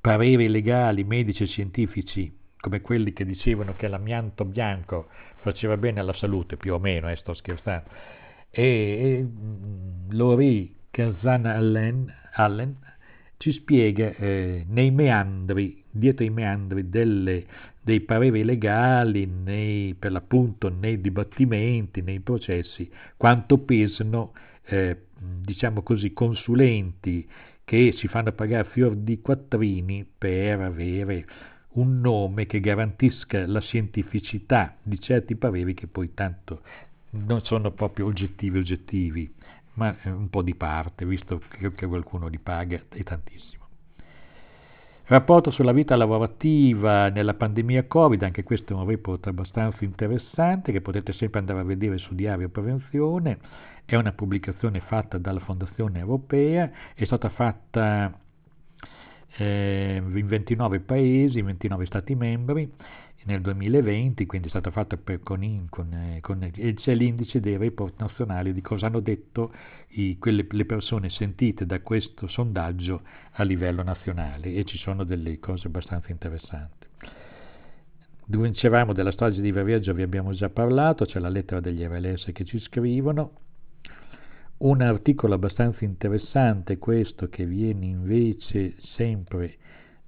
pareri 0.00 0.48
legali, 0.48 1.04
medici 1.04 1.42
e 1.42 1.46
scientifici, 1.46 2.34
come 2.58 2.80
quelli 2.80 3.12
che 3.12 3.26
dicevano 3.26 3.74
che 3.76 3.88
l'amianto 3.88 4.46
bianco 4.46 5.08
faceva 5.42 5.76
bene 5.76 6.00
alla 6.00 6.14
salute, 6.14 6.56
più 6.56 6.72
o 6.72 6.78
meno, 6.78 7.10
eh, 7.10 7.16
sto 7.16 7.34
scherzando. 7.34 7.90
E, 8.48 8.62
e 8.62 9.22
mm, 9.22 10.12
Lori 10.12 10.74
Kazan 10.90 11.44
Allen, 11.44 12.10
Allen 12.32 12.76
ci 13.36 13.52
spiega 13.52 14.14
eh, 14.14 14.64
nei 14.66 14.90
meandri, 14.90 15.84
dietro 15.90 16.24
i 16.24 16.30
meandri 16.30 16.88
delle, 16.88 17.44
dei 17.82 18.00
pareri 18.00 18.44
legali, 18.44 19.26
nei, 19.26 19.92
per 19.92 20.10
l'appunto 20.10 20.70
nei 20.70 21.02
dibattimenti, 21.02 22.00
nei 22.00 22.20
processi, 22.20 22.90
quanto 23.18 23.58
pesano 23.58 24.32
eh, 24.68 25.04
diciamo 25.18 25.82
così, 25.82 26.12
consulenti 26.12 27.26
che 27.64 27.94
si 27.96 28.08
fanno 28.08 28.32
pagare 28.32 28.68
fior 28.70 28.94
di 28.94 29.20
quattrini 29.20 30.06
per 30.16 30.60
avere 30.60 31.26
un 31.72 32.00
nome 32.00 32.46
che 32.46 32.60
garantisca 32.60 33.46
la 33.46 33.60
scientificità 33.60 34.76
di 34.82 34.98
certi 35.00 35.36
pareri 35.36 35.74
che 35.74 35.86
poi 35.86 36.12
tanto 36.14 36.62
non 37.10 37.42
sono 37.44 37.70
proprio 37.72 38.06
oggettivi 38.06 38.58
oggettivi, 38.58 39.32
ma 39.74 39.96
un 40.04 40.28
po' 40.28 40.42
di 40.42 40.54
parte, 40.54 41.04
visto 41.06 41.40
che 41.58 41.86
qualcuno 41.86 42.26
li 42.26 42.38
paga 42.38 42.82
e 42.92 43.02
tantissimo. 43.02 43.66
Rapporto 45.04 45.50
sulla 45.50 45.72
vita 45.72 45.96
lavorativa 45.96 47.08
nella 47.08 47.32
pandemia 47.32 47.86
Covid, 47.86 48.22
anche 48.22 48.42
questo 48.42 48.74
è 48.74 48.76
un 48.76 48.86
report 48.86 49.26
abbastanza 49.26 49.82
interessante 49.84 50.70
che 50.70 50.82
potete 50.82 51.14
sempre 51.14 51.38
andare 51.38 51.60
a 51.60 51.64
vedere 51.64 51.96
su 51.96 52.14
Diario 52.14 52.50
Prevenzione, 52.50 53.38
è 53.88 53.96
una 53.96 54.12
pubblicazione 54.12 54.80
fatta 54.80 55.16
dalla 55.16 55.40
Fondazione 55.40 55.98
Europea, 55.98 56.70
è 56.92 57.06
stata 57.06 57.30
fatta 57.30 58.12
eh, 59.38 59.96
in 59.96 60.26
29 60.26 60.80
paesi, 60.80 61.38
in 61.38 61.46
29 61.46 61.86
Stati 61.86 62.14
membri 62.14 62.70
nel 63.24 63.40
2020, 63.40 64.26
quindi 64.26 64.48
è 64.48 64.50
stata 64.50 64.70
fatta 64.70 64.98
per, 64.98 65.22
con, 65.22 65.66
con, 65.70 65.90
eh, 65.94 66.20
con, 66.20 66.50
e 66.54 66.74
c'è 66.74 66.94
l'indice 66.94 67.40
dei 67.40 67.56
report 67.56 67.98
nazionali 67.98 68.52
di 68.52 68.60
cosa 68.60 68.88
hanno 68.88 69.00
detto 69.00 69.54
i, 69.92 70.18
quelle, 70.18 70.46
le 70.50 70.64
persone 70.66 71.08
sentite 71.08 71.64
da 71.64 71.80
questo 71.80 72.28
sondaggio 72.28 73.00
a 73.32 73.42
livello 73.42 73.82
nazionale 73.82 74.52
e 74.52 74.64
ci 74.66 74.76
sono 74.76 75.04
delle 75.04 75.38
cose 75.38 75.66
abbastanza 75.66 76.10
interessanti. 76.10 76.86
Dicevamo 78.26 78.92
della 78.92 79.12
storia 79.12 79.40
di 79.40 79.50
Viareggio, 79.50 79.94
vi 79.94 80.02
abbiamo 80.02 80.34
già 80.34 80.50
parlato, 80.50 81.06
c'è 81.06 81.18
la 81.18 81.30
lettera 81.30 81.60
degli 81.60 81.82
RLS 81.82 82.32
che 82.34 82.44
ci 82.44 82.58
scrivono, 82.58 83.46
un 84.58 84.80
articolo 84.80 85.34
abbastanza 85.34 85.84
interessante 85.84 86.78
questo 86.78 87.28
che 87.28 87.44
viene 87.44 87.86
invece 87.86 88.74
sempre 88.96 89.56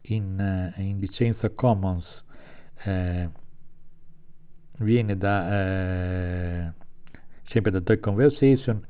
in, 0.03 0.39
eh, 0.77 0.83
in 0.83 0.99
licenza 0.99 1.51
Commons, 1.51 2.25
eh, 2.85 3.29
viene 4.79 5.17
da, 5.17 5.53
eh, 5.53 6.73
sempre 7.45 7.71
da 7.71 7.81
The 7.81 8.01
Conversation, 8.01 8.85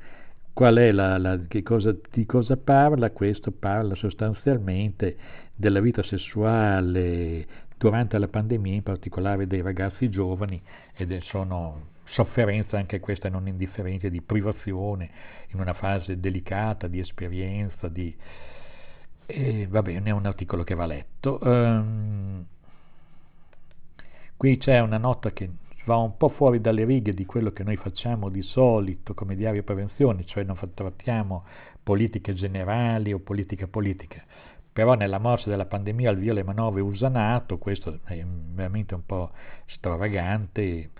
qual 0.53 0.75
è 0.77 0.91
la, 0.91 1.17
la 1.17 1.39
cosa, 1.63 1.95
di 2.11 2.25
cosa 2.25 2.57
parla? 2.57 3.11
Questo 3.11 3.51
parla 3.51 3.95
sostanzialmente 3.95 5.17
della 5.55 5.79
vita 5.79 6.01
sessuale 6.03 7.47
durante 7.77 8.17
la 8.17 8.27
pandemia, 8.27 8.73
in 8.73 8.83
particolare 8.83 9.47
dei 9.47 9.61
ragazzi 9.61 10.09
giovani, 10.09 10.61
ed 10.95 11.15
sono 11.21 11.89
sofferenza 12.11 12.77
anche 12.77 12.99
questa 12.99 13.29
non 13.29 13.47
indifferente 13.47 14.09
di 14.09 14.21
privazione 14.21 15.09
in 15.49 15.59
una 15.59 15.73
fase 15.73 16.19
delicata 16.19 16.87
di 16.87 16.99
esperienza, 16.99 17.87
di... 17.87 18.15
E, 19.25 19.67
va 19.67 19.81
bene, 19.81 20.09
è 20.09 20.11
un 20.11 20.25
articolo 20.25 20.63
che 20.63 20.75
va 20.75 20.85
letto. 20.85 21.39
Um, 21.41 22.45
qui 24.35 24.57
c'è 24.57 24.79
una 24.79 24.97
nota 24.97 25.31
che 25.31 25.49
va 25.85 25.97
un 25.97 26.17
po' 26.17 26.29
fuori 26.29 26.59
dalle 26.59 26.83
righe 26.83 27.13
di 27.13 27.25
quello 27.25 27.51
che 27.51 27.63
noi 27.63 27.77
facciamo 27.77 28.29
di 28.29 28.41
solito 28.41 29.13
come 29.13 29.35
diario 29.35 29.63
prevenzione, 29.63 30.25
cioè 30.25 30.43
non 30.43 30.57
trattiamo 30.73 31.45
politiche 31.81 32.33
generali 32.33 33.13
o 33.13 33.19
politiche 33.19 33.67
politiche. 33.67 34.23
Però 34.73 34.93
nella 34.93 35.17
morsa 35.17 35.49
della 35.49 35.65
pandemia 35.65 36.09
al 36.09 36.17
via 36.17 36.33
le 36.33 36.43
manovre 36.43 36.81
usa 36.81 37.09
NATO, 37.09 37.57
questo 37.57 37.99
è 38.05 38.23
veramente 38.23 38.95
un 38.95 39.05
po' 39.05 39.31
stravagante, 39.65 40.91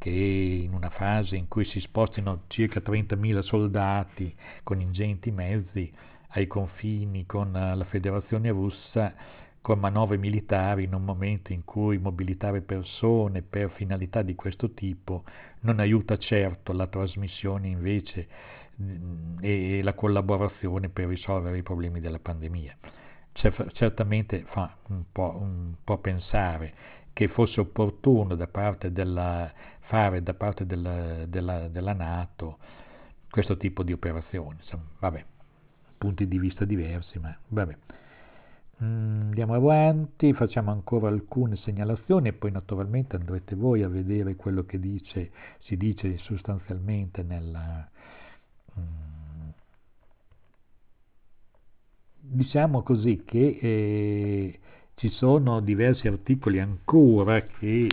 che 0.00 0.08
in 0.08 0.72
una 0.72 0.88
fase 0.88 1.36
in 1.36 1.46
cui 1.46 1.66
si 1.66 1.78
spostino 1.78 2.44
circa 2.46 2.80
30.000 2.80 3.40
soldati 3.40 4.34
con 4.62 4.80
ingenti 4.80 5.30
mezzi 5.30 5.92
ai 6.28 6.46
confini 6.46 7.26
con 7.26 7.52
la 7.52 7.84
federazione 7.84 8.48
russa, 8.48 9.12
con 9.60 9.78
manovre 9.78 10.16
militari 10.16 10.84
in 10.84 10.94
un 10.94 11.04
momento 11.04 11.52
in 11.52 11.66
cui 11.66 11.98
mobilitare 11.98 12.62
persone 12.62 13.42
per 13.42 13.70
finalità 13.72 14.22
di 14.22 14.34
questo 14.34 14.70
tipo 14.70 15.24
non 15.60 15.80
aiuta 15.80 16.16
certo 16.16 16.72
la 16.72 16.86
trasmissione 16.86 17.68
invece 17.68 18.26
e 19.42 19.82
la 19.82 19.92
collaborazione 19.92 20.88
per 20.88 21.08
risolvere 21.08 21.58
i 21.58 21.62
problemi 21.62 22.00
della 22.00 22.18
pandemia. 22.18 22.74
Certamente 23.32 24.44
fa 24.46 24.74
un 24.88 25.04
po', 25.12 25.36
un 25.38 25.74
po 25.84 25.98
pensare 25.98 26.72
che 27.12 27.28
fosse 27.28 27.60
opportuno 27.60 28.34
da 28.34 28.46
parte 28.46 28.92
della, 28.92 29.52
fare 29.90 30.22
da 30.22 30.34
parte 30.34 30.66
della, 30.66 31.26
della, 31.26 31.66
della 31.66 31.92
Nato 31.92 32.58
questo 33.28 33.56
tipo 33.56 33.82
di 33.82 33.92
operazioni. 33.92 34.58
Insomma, 34.60 34.84
vabbè, 35.00 35.24
punti 35.98 36.28
di 36.28 36.38
vista 36.38 36.64
diversi, 36.64 37.18
ma 37.18 37.36
vabbè. 37.48 37.76
Mm, 38.84 39.20
andiamo 39.22 39.54
avanti, 39.54 40.32
facciamo 40.32 40.70
ancora 40.70 41.08
alcune 41.08 41.56
segnalazioni 41.56 42.28
e 42.28 42.32
poi 42.32 42.52
naturalmente 42.52 43.16
andrete 43.16 43.56
voi 43.56 43.82
a 43.82 43.88
vedere 43.88 44.36
quello 44.36 44.64
che 44.64 44.78
dice, 44.78 45.32
si 45.58 45.76
dice 45.76 46.18
sostanzialmente 46.18 47.24
nella... 47.24 47.90
Mm, 48.78 49.48
diciamo 52.20 52.82
così 52.82 53.24
che 53.24 53.58
eh, 53.60 54.58
ci 54.94 55.08
sono 55.08 55.58
diversi 55.60 56.06
articoli 56.06 56.60
ancora 56.60 57.44
che 57.44 57.88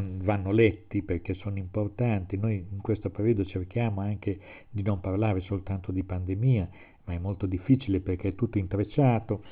vanno 0.00 0.50
letti 0.52 1.02
perché 1.02 1.34
sono 1.34 1.58
importanti. 1.58 2.36
Noi 2.36 2.66
in 2.70 2.80
questo 2.80 3.10
periodo 3.10 3.44
cerchiamo 3.44 4.00
anche 4.00 4.38
di 4.70 4.82
non 4.82 5.00
parlare 5.00 5.40
soltanto 5.40 5.92
di 5.92 6.02
pandemia, 6.02 6.68
ma 7.04 7.14
è 7.14 7.18
molto 7.18 7.46
difficile 7.46 8.00
perché 8.00 8.28
è 8.28 8.34
tutto 8.34 8.58
intrecciato 8.58 9.42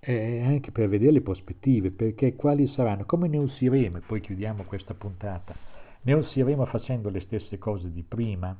eh, 0.00 0.42
anche 0.42 0.70
per 0.70 0.88
vedere 0.88 1.12
le 1.12 1.20
prospettive, 1.20 1.90
perché 1.90 2.34
quali 2.34 2.66
saranno, 2.68 3.04
come 3.04 3.28
ne 3.28 3.38
usciremo, 3.38 3.98
e 3.98 4.00
poi 4.00 4.20
chiudiamo 4.20 4.64
questa 4.64 4.94
puntata, 4.94 5.54
ne 6.02 6.12
usciremo 6.12 6.64
facendo 6.66 7.08
le 7.08 7.20
stesse 7.20 7.58
cose 7.58 7.90
di 7.90 8.02
prima, 8.02 8.56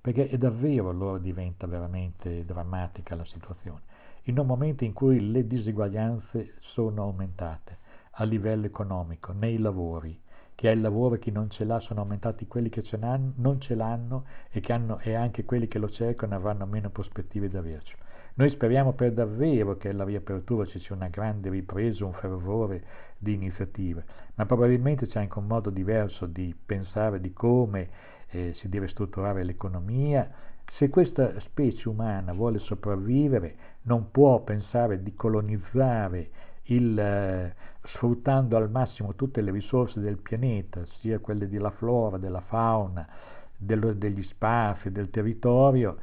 perché 0.00 0.28
è 0.28 0.38
davvero 0.38 0.90
allora 0.90 1.18
diventa 1.18 1.66
veramente 1.66 2.44
drammatica 2.44 3.14
la 3.14 3.24
situazione, 3.24 3.80
in 4.24 4.38
un 4.38 4.46
momento 4.46 4.84
in 4.84 4.92
cui 4.92 5.30
le 5.30 5.46
diseguaglianze 5.46 6.54
sono 6.60 7.02
aumentate 7.02 7.78
a 8.12 8.24
livello 8.24 8.66
economico, 8.66 9.32
nei 9.32 9.58
lavori, 9.58 10.18
chi 10.60 10.66
ha 10.66 10.72
il 10.72 10.82
lavoro 10.82 11.14
e 11.14 11.18
chi 11.18 11.30
non 11.30 11.48
ce 11.48 11.64
l'ha 11.64 11.80
sono 11.80 12.02
aumentati 12.02 12.46
quelli 12.46 12.68
che 12.68 12.82
ce 12.82 12.98
non 12.98 13.62
ce 13.62 13.74
l'hanno 13.74 14.26
e, 14.50 14.62
hanno, 14.68 14.98
e 14.98 15.14
anche 15.14 15.46
quelli 15.46 15.66
che 15.68 15.78
lo 15.78 15.88
cercano 15.88 16.34
avranno 16.34 16.66
meno 16.66 16.90
prospettive 16.90 17.48
di 17.48 17.56
avercelo. 17.56 18.02
Noi 18.34 18.50
speriamo 18.50 18.92
per 18.92 19.14
davvero 19.14 19.78
che 19.78 19.88
alla 19.88 20.04
riapertura 20.04 20.66
ci 20.66 20.78
sia 20.80 20.94
una 20.94 21.08
grande 21.08 21.48
ripresa, 21.48 22.04
un 22.04 22.12
fervore 22.12 22.84
di 23.16 23.32
iniziative, 23.32 24.04
ma 24.34 24.44
probabilmente 24.44 25.06
c'è 25.06 25.20
anche 25.20 25.38
un 25.38 25.46
modo 25.46 25.70
diverso 25.70 26.26
di 26.26 26.54
pensare 26.66 27.22
di 27.22 27.32
come 27.32 27.88
eh, 28.28 28.52
si 28.58 28.68
deve 28.68 28.88
strutturare 28.88 29.42
l'economia. 29.44 30.30
Se 30.76 30.90
questa 30.90 31.40
specie 31.40 31.88
umana 31.88 32.34
vuole 32.34 32.58
sopravvivere, 32.58 33.54
non 33.84 34.10
può 34.10 34.40
pensare 34.40 35.02
di 35.02 35.14
colonizzare 35.14 36.28
il, 36.64 36.98
eh, 36.98 37.54
sfruttando 37.82 38.56
al 38.56 38.70
massimo 38.70 39.14
tutte 39.14 39.40
le 39.40 39.50
risorse 39.50 40.00
del 40.00 40.18
pianeta, 40.18 40.84
sia 41.00 41.18
quelle 41.18 41.48
della 41.48 41.70
flora, 41.70 42.18
della 42.18 42.40
fauna, 42.40 43.06
dello, 43.56 43.92
degli 43.92 44.22
spazi, 44.24 44.90
del 44.90 45.10
territorio, 45.10 45.96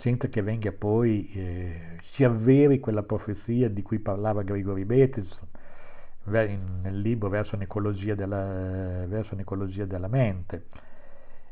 senza 0.00 0.28
che 0.28 0.42
venga 0.42 0.72
poi, 0.72 1.30
eh, 1.32 1.98
si 2.12 2.24
avveri 2.24 2.80
quella 2.80 3.02
profezia 3.02 3.68
di 3.68 3.82
cui 3.82 3.98
parlava 3.98 4.42
Gregory 4.42 4.84
Bateson 4.84 5.48
nel 6.26 7.00
libro 7.00 7.28
Verso 7.28 7.54
un'ecologia 7.54 8.14
della, 8.14 9.04
verso 9.06 9.34
un'ecologia 9.34 9.84
della 9.84 10.08
mente, 10.08 10.66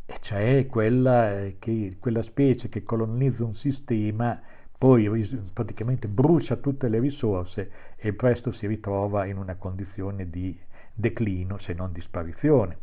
e 0.07 0.19
cioè 0.23 0.67
quella, 0.67 1.41
eh, 1.41 1.57
che, 1.59 1.97
quella 1.99 2.23
specie 2.23 2.69
che 2.69 2.83
colonizza 2.83 3.45
un 3.45 3.55
sistema 3.57 4.41
poi 4.83 5.09
praticamente 5.53 6.09
brucia 6.09 6.57
tutte 6.57 6.89
le 6.89 6.99
risorse 6.99 7.71
e 7.95 8.15
presto 8.15 8.51
si 8.51 8.67
ritrova 8.67 9.27
in 9.27 9.37
una 9.37 9.55
condizione 9.55 10.29
di 10.29 10.59
declino, 10.93 11.57
se 11.59 11.73
non 11.73 11.93
di 11.93 12.01
sparizione. 12.01 12.79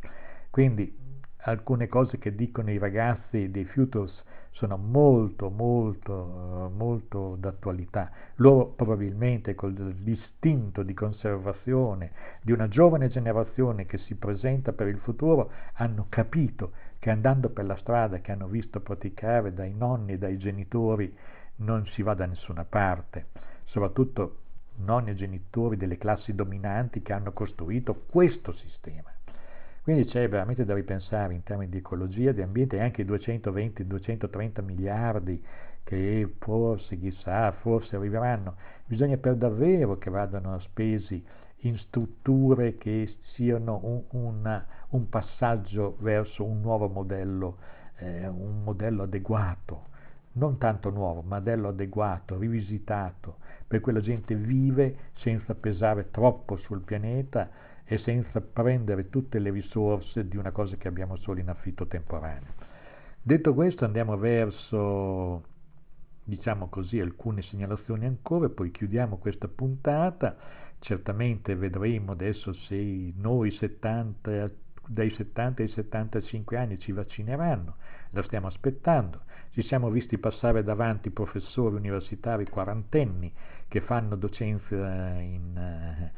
Quindi 0.50 0.98
alcune 1.40 1.90
cose 1.90 2.18
che 2.18 2.34
dicono 2.34 2.72
i 2.72 2.78
ragazzi 2.78 3.52
dei 3.52 3.66
Futures 3.66 4.14
sono 4.52 4.78
molto 4.78 5.50
molto 5.50 6.72
molto 6.74 7.36
d'attualità. 7.38 8.10
Loro 8.36 8.68
probabilmente 8.68 9.54
con 9.54 9.74
l'istinto 10.02 10.84
di 10.84 10.94
conservazione 10.94 12.12
di 12.42 12.54
una 12.54 12.70
giovane 12.70 13.10
generazione 13.10 13.86
che 13.86 13.98
si 13.98 14.16
presenta 14.16 14.72
per 14.72 14.88
il 14.88 15.00
futuro 15.00 15.52
hanno 15.74 16.06
capito 16.08 16.72
che 16.98 17.10
andando 17.10 17.50
per 17.50 17.66
la 17.66 17.76
strada 17.76 18.20
che 18.20 18.32
hanno 18.32 18.48
visto 18.48 18.80
praticare 18.80 19.54
dai 19.54 19.74
nonni 19.74 20.14
e 20.14 20.18
dai 20.18 20.38
genitori 20.38 21.14
non 21.60 21.86
si 21.94 22.02
va 22.02 22.14
da 22.14 22.26
nessuna 22.26 22.64
parte, 22.64 23.28
soprattutto 23.66 24.38
nonni 24.78 25.12
e 25.12 25.16
genitori 25.16 25.78
delle 25.78 25.98
classi 25.98 26.34
dominanti 26.34 27.02
che 27.02 27.14
hanno 27.14 27.32
costruito 27.32 28.04
questo 28.10 28.54
sistema. 28.54 29.12
Quindi 29.82 30.06
c'è 30.06 30.28
veramente 30.30 30.66
da 30.66 30.74
ripensare 30.74 31.34
in 31.34 31.44
termini 31.44 31.72
di 31.72 31.78
ecologia, 31.78 32.32
di 32.32 32.42
ambiente 32.42 32.78
e 32.78 32.82
anche 32.82 33.02
i 33.02 33.06
220-230 33.06 34.64
miliardi 34.64 35.44
che 35.84 36.36
forse, 36.38 37.00
chissà, 37.00 37.52
forse 37.54 37.96
arriveranno. 37.96 38.56
Bisogna 38.86 39.18
per 39.18 39.36
davvero 39.36 39.98
che 39.98 40.10
vadano 40.10 40.60
spesi 40.60 41.24
in 41.64 41.78
strutture 41.78 42.78
che 42.78 43.16
siano 43.34 43.80
un, 43.84 44.04
una, 44.12 44.66
un 44.90 45.10
passaggio 45.10 45.98
verso 46.00 46.44
un 46.44 46.62
nuovo 46.62 46.88
modello, 46.88 47.58
eh, 47.98 48.28
un 48.28 48.64
modello 48.64 49.04
adeguato, 49.04 49.88
non 50.40 50.58
tanto 50.58 50.90
nuovo, 50.90 51.22
modello 51.22 51.68
adeguato, 51.68 52.38
rivisitato, 52.38 53.36
per 53.68 53.82
cui 53.82 53.94
la 53.94 54.00
gente 54.00 54.34
vive 54.34 55.12
senza 55.18 55.54
pesare 55.54 56.10
troppo 56.10 56.56
sul 56.56 56.82
pianeta 56.82 57.50
e 57.84 57.98
senza 58.00 58.40
prendere 58.40 59.10
tutte 59.10 59.38
le 59.38 59.52
risorse 59.52 60.28
di 60.28 60.38
una 60.38 60.52
cosa 60.52 60.78
che 60.78 60.88
abbiamo 60.88 61.18
solo 61.18 61.40
in 61.40 61.50
affitto 61.50 61.86
temporaneo. 61.86 62.54
Detto 63.22 63.54
questo 63.54 63.84
andiamo 63.84 64.18
verso, 64.18 65.44
diciamo 66.24 66.70
così, 66.70 67.00
alcune 67.00 67.42
segnalazioni 67.42 68.06
ancora, 68.06 68.48
poi 68.48 68.72
chiudiamo 68.72 69.18
questa 69.18 69.48
puntata. 69.48 70.38
Certamente 70.80 71.56
vedremo 71.56 72.14
adesso 72.14 72.54
se 72.54 73.14
noi 73.18 73.52
70, 73.52 74.50
dai 74.92 75.12
70 75.12 75.62
ai 75.62 75.70
75 75.70 76.58
anni 76.58 76.80
ci 76.80 76.92
vaccineranno, 76.92 77.76
la 78.10 78.24
stiamo 78.24 78.48
aspettando. 78.48 79.22
Ci 79.52 79.62
siamo 79.64 79.92
visti 79.92 80.18
passare 80.18 80.64
davanti 80.64 81.12
professori 81.12 81.76
universitari 81.76 82.48
quarantenni 82.48 83.32
che 83.68 83.82
fanno 83.82 84.16
docenza 84.16 84.76
in, 85.20 86.10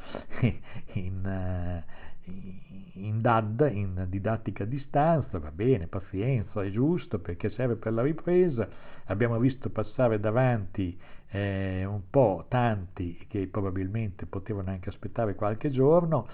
in, 0.93 1.83
in 2.93 3.21
DAD, 3.21 3.69
in 3.73 4.05
didattica 4.07 4.63
a 4.63 4.67
distanza, 4.67 5.37
va 5.39 5.51
bene, 5.51 5.87
pazienza, 5.87 6.63
è 6.63 6.69
giusto 6.69 7.19
perché 7.19 7.49
serve 7.49 7.75
per 7.75 7.91
la 7.91 8.03
ripresa. 8.03 8.67
Abbiamo 9.05 9.37
visto 9.37 9.69
passare 9.69 10.17
davanti 10.19 10.97
eh, 11.31 11.83
un 11.83 12.03
po' 12.09 12.45
tanti 12.47 13.25
che 13.27 13.47
probabilmente 13.47 14.25
potevano 14.25 14.69
anche 14.69 14.89
aspettare 14.89 15.35
qualche 15.35 15.71
giorno, 15.71 16.27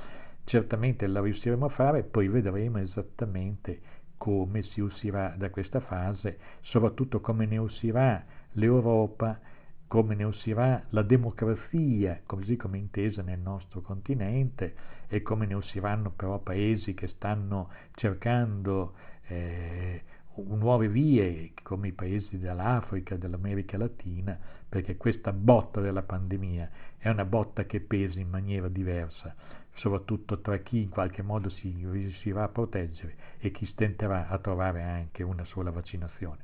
certamente 0.48 1.06
la 1.08 1.22
riusciremo 1.22 1.66
a 1.66 1.70
fare, 1.70 2.04
poi 2.04 2.28
vedremo 2.28 2.80
esattamente 2.80 3.80
come 4.18 4.64
si 4.64 4.82
uscirà 4.82 5.36
da 5.38 5.52
questa 5.52 5.80
fase, 5.80 6.40
soprattutto 6.62 7.20
come 7.22 7.46
ne 7.46 7.58
uscirà 7.58 8.24
l'Europa 8.54 9.40
come 9.88 10.16
ne 10.16 10.26
uscirà 10.26 10.84
la 10.90 11.02
democrazia, 11.02 12.20
così 12.26 12.58
come 12.58 12.78
intesa 12.78 13.22
nel 13.22 13.40
nostro 13.40 13.82
continente, 13.82 14.76
e 15.08 15.22
come 15.22 15.46
ne 15.46 15.54
usciranno 15.54 16.12
però 16.12 16.40
paesi 16.40 16.94
che 16.94 17.08
stanno 17.08 17.70
cercando 17.94 18.94
eh, 19.28 20.02
nuove 20.36 20.90
vie, 20.90 21.52
come 21.64 21.88
i 21.88 21.94
paesi 21.94 22.38
dell'Africa, 22.38 23.16
dell'America 23.16 23.78
Latina, 23.78 24.38
perché 24.68 24.98
questa 24.98 25.32
botta 25.32 25.80
della 25.80 26.02
pandemia 26.04 26.70
è 26.98 27.08
una 27.10 27.26
botta 27.26 27.66
che 27.66 27.80
pesa 27.80 28.20
in 28.20 28.30
maniera 28.30 28.68
diversa, 28.68 29.34
soprattutto 29.78 30.40
tra 30.40 30.58
chi 30.58 30.82
in 30.82 30.90
qualche 30.90 31.22
modo 31.22 31.50
si 31.50 31.74
riuscirà 31.90 32.44
a 32.44 32.50
proteggere 32.50 33.16
e 33.40 33.52
chi 33.52 33.66
stenterà 33.66 34.28
a 34.28 34.38
trovare 34.40 34.82
anche 34.82 35.24
una 35.24 35.46
sola 35.46 35.72
vaccinazione. 35.72 36.40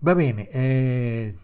Va 0.00 0.14
bene, 0.14 0.48
eh, 0.48 1.34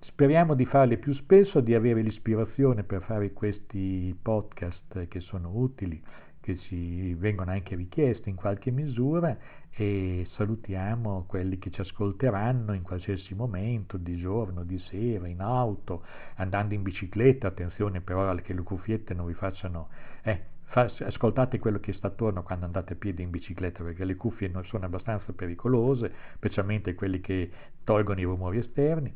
speriamo 0.00 0.54
di 0.54 0.64
farli 0.64 0.96
più 0.96 1.12
spesso, 1.14 1.60
di 1.60 1.74
avere 1.74 2.02
l'ispirazione 2.02 2.82
per 2.82 3.02
fare 3.02 3.32
questi 3.32 4.16
podcast 4.20 5.06
che 5.08 5.20
sono 5.20 5.50
utili, 5.54 6.02
che 6.48 6.58
ci 6.60 7.12
vengono 7.12 7.50
anche 7.50 7.76
richiesti 7.76 8.30
in 8.30 8.34
qualche 8.34 8.70
misura 8.70 9.36
e 9.70 10.26
salutiamo 10.30 11.24
quelli 11.28 11.58
che 11.58 11.70
ci 11.70 11.82
ascolteranno 11.82 12.72
in 12.72 12.80
qualsiasi 12.80 13.34
momento, 13.34 13.98
di 13.98 14.16
giorno, 14.16 14.64
di 14.64 14.78
sera, 14.88 15.28
in 15.28 15.42
auto, 15.42 16.02
andando 16.36 16.72
in 16.72 16.82
bicicletta, 16.82 17.48
attenzione 17.48 18.00
però 18.00 18.34
che 18.36 18.54
le 18.54 18.62
cuffiette 18.62 19.12
non 19.12 19.26
vi 19.26 19.34
facciano... 19.34 19.88
Eh, 20.22 20.56
ascoltate 20.70 21.58
quello 21.58 21.80
che 21.80 21.94
sta 21.94 22.08
attorno 22.08 22.42
quando 22.42 22.66
andate 22.66 22.92
a 22.92 22.96
piedi 22.96 23.22
in 23.22 23.30
bicicletta 23.30 23.82
perché 23.82 24.04
le 24.04 24.16
cuffie 24.16 24.48
non 24.48 24.64
sono 24.64 24.84
abbastanza 24.84 25.32
pericolose, 25.32 26.12
specialmente 26.34 26.94
quelli 26.94 27.20
che 27.20 27.50
tolgono 27.84 28.20
i 28.20 28.24
rumori 28.24 28.58
esterni. 28.58 29.14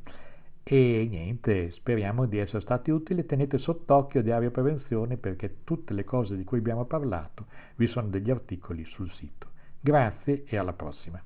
E 0.64 1.06
niente, 1.10 1.72
speriamo 1.72 2.26
di 2.26 2.38
essere 2.38 2.60
stati 2.60 2.90
utili. 2.90 3.26
Tenete 3.26 3.58
sott'occhio 3.58 4.22
Diario 4.22 4.50
Prevenzione 4.50 5.16
perché 5.16 5.64
tutte 5.64 5.92
le 5.92 6.04
cose 6.04 6.36
di 6.36 6.44
cui 6.44 6.58
abbiamo 6.58 6.84
parlato 6.84 7.46
vi 7.76 7.88
sono 7.88 8.08
degli 8.08 8.30
articoli 8.30 8.84
sul 8.84 9.10
sito. 9.14 9.48
Grazie 9.80 10.44
e 10.46 10.56
alla 10.56 10.72
prossima. 10.72 11.22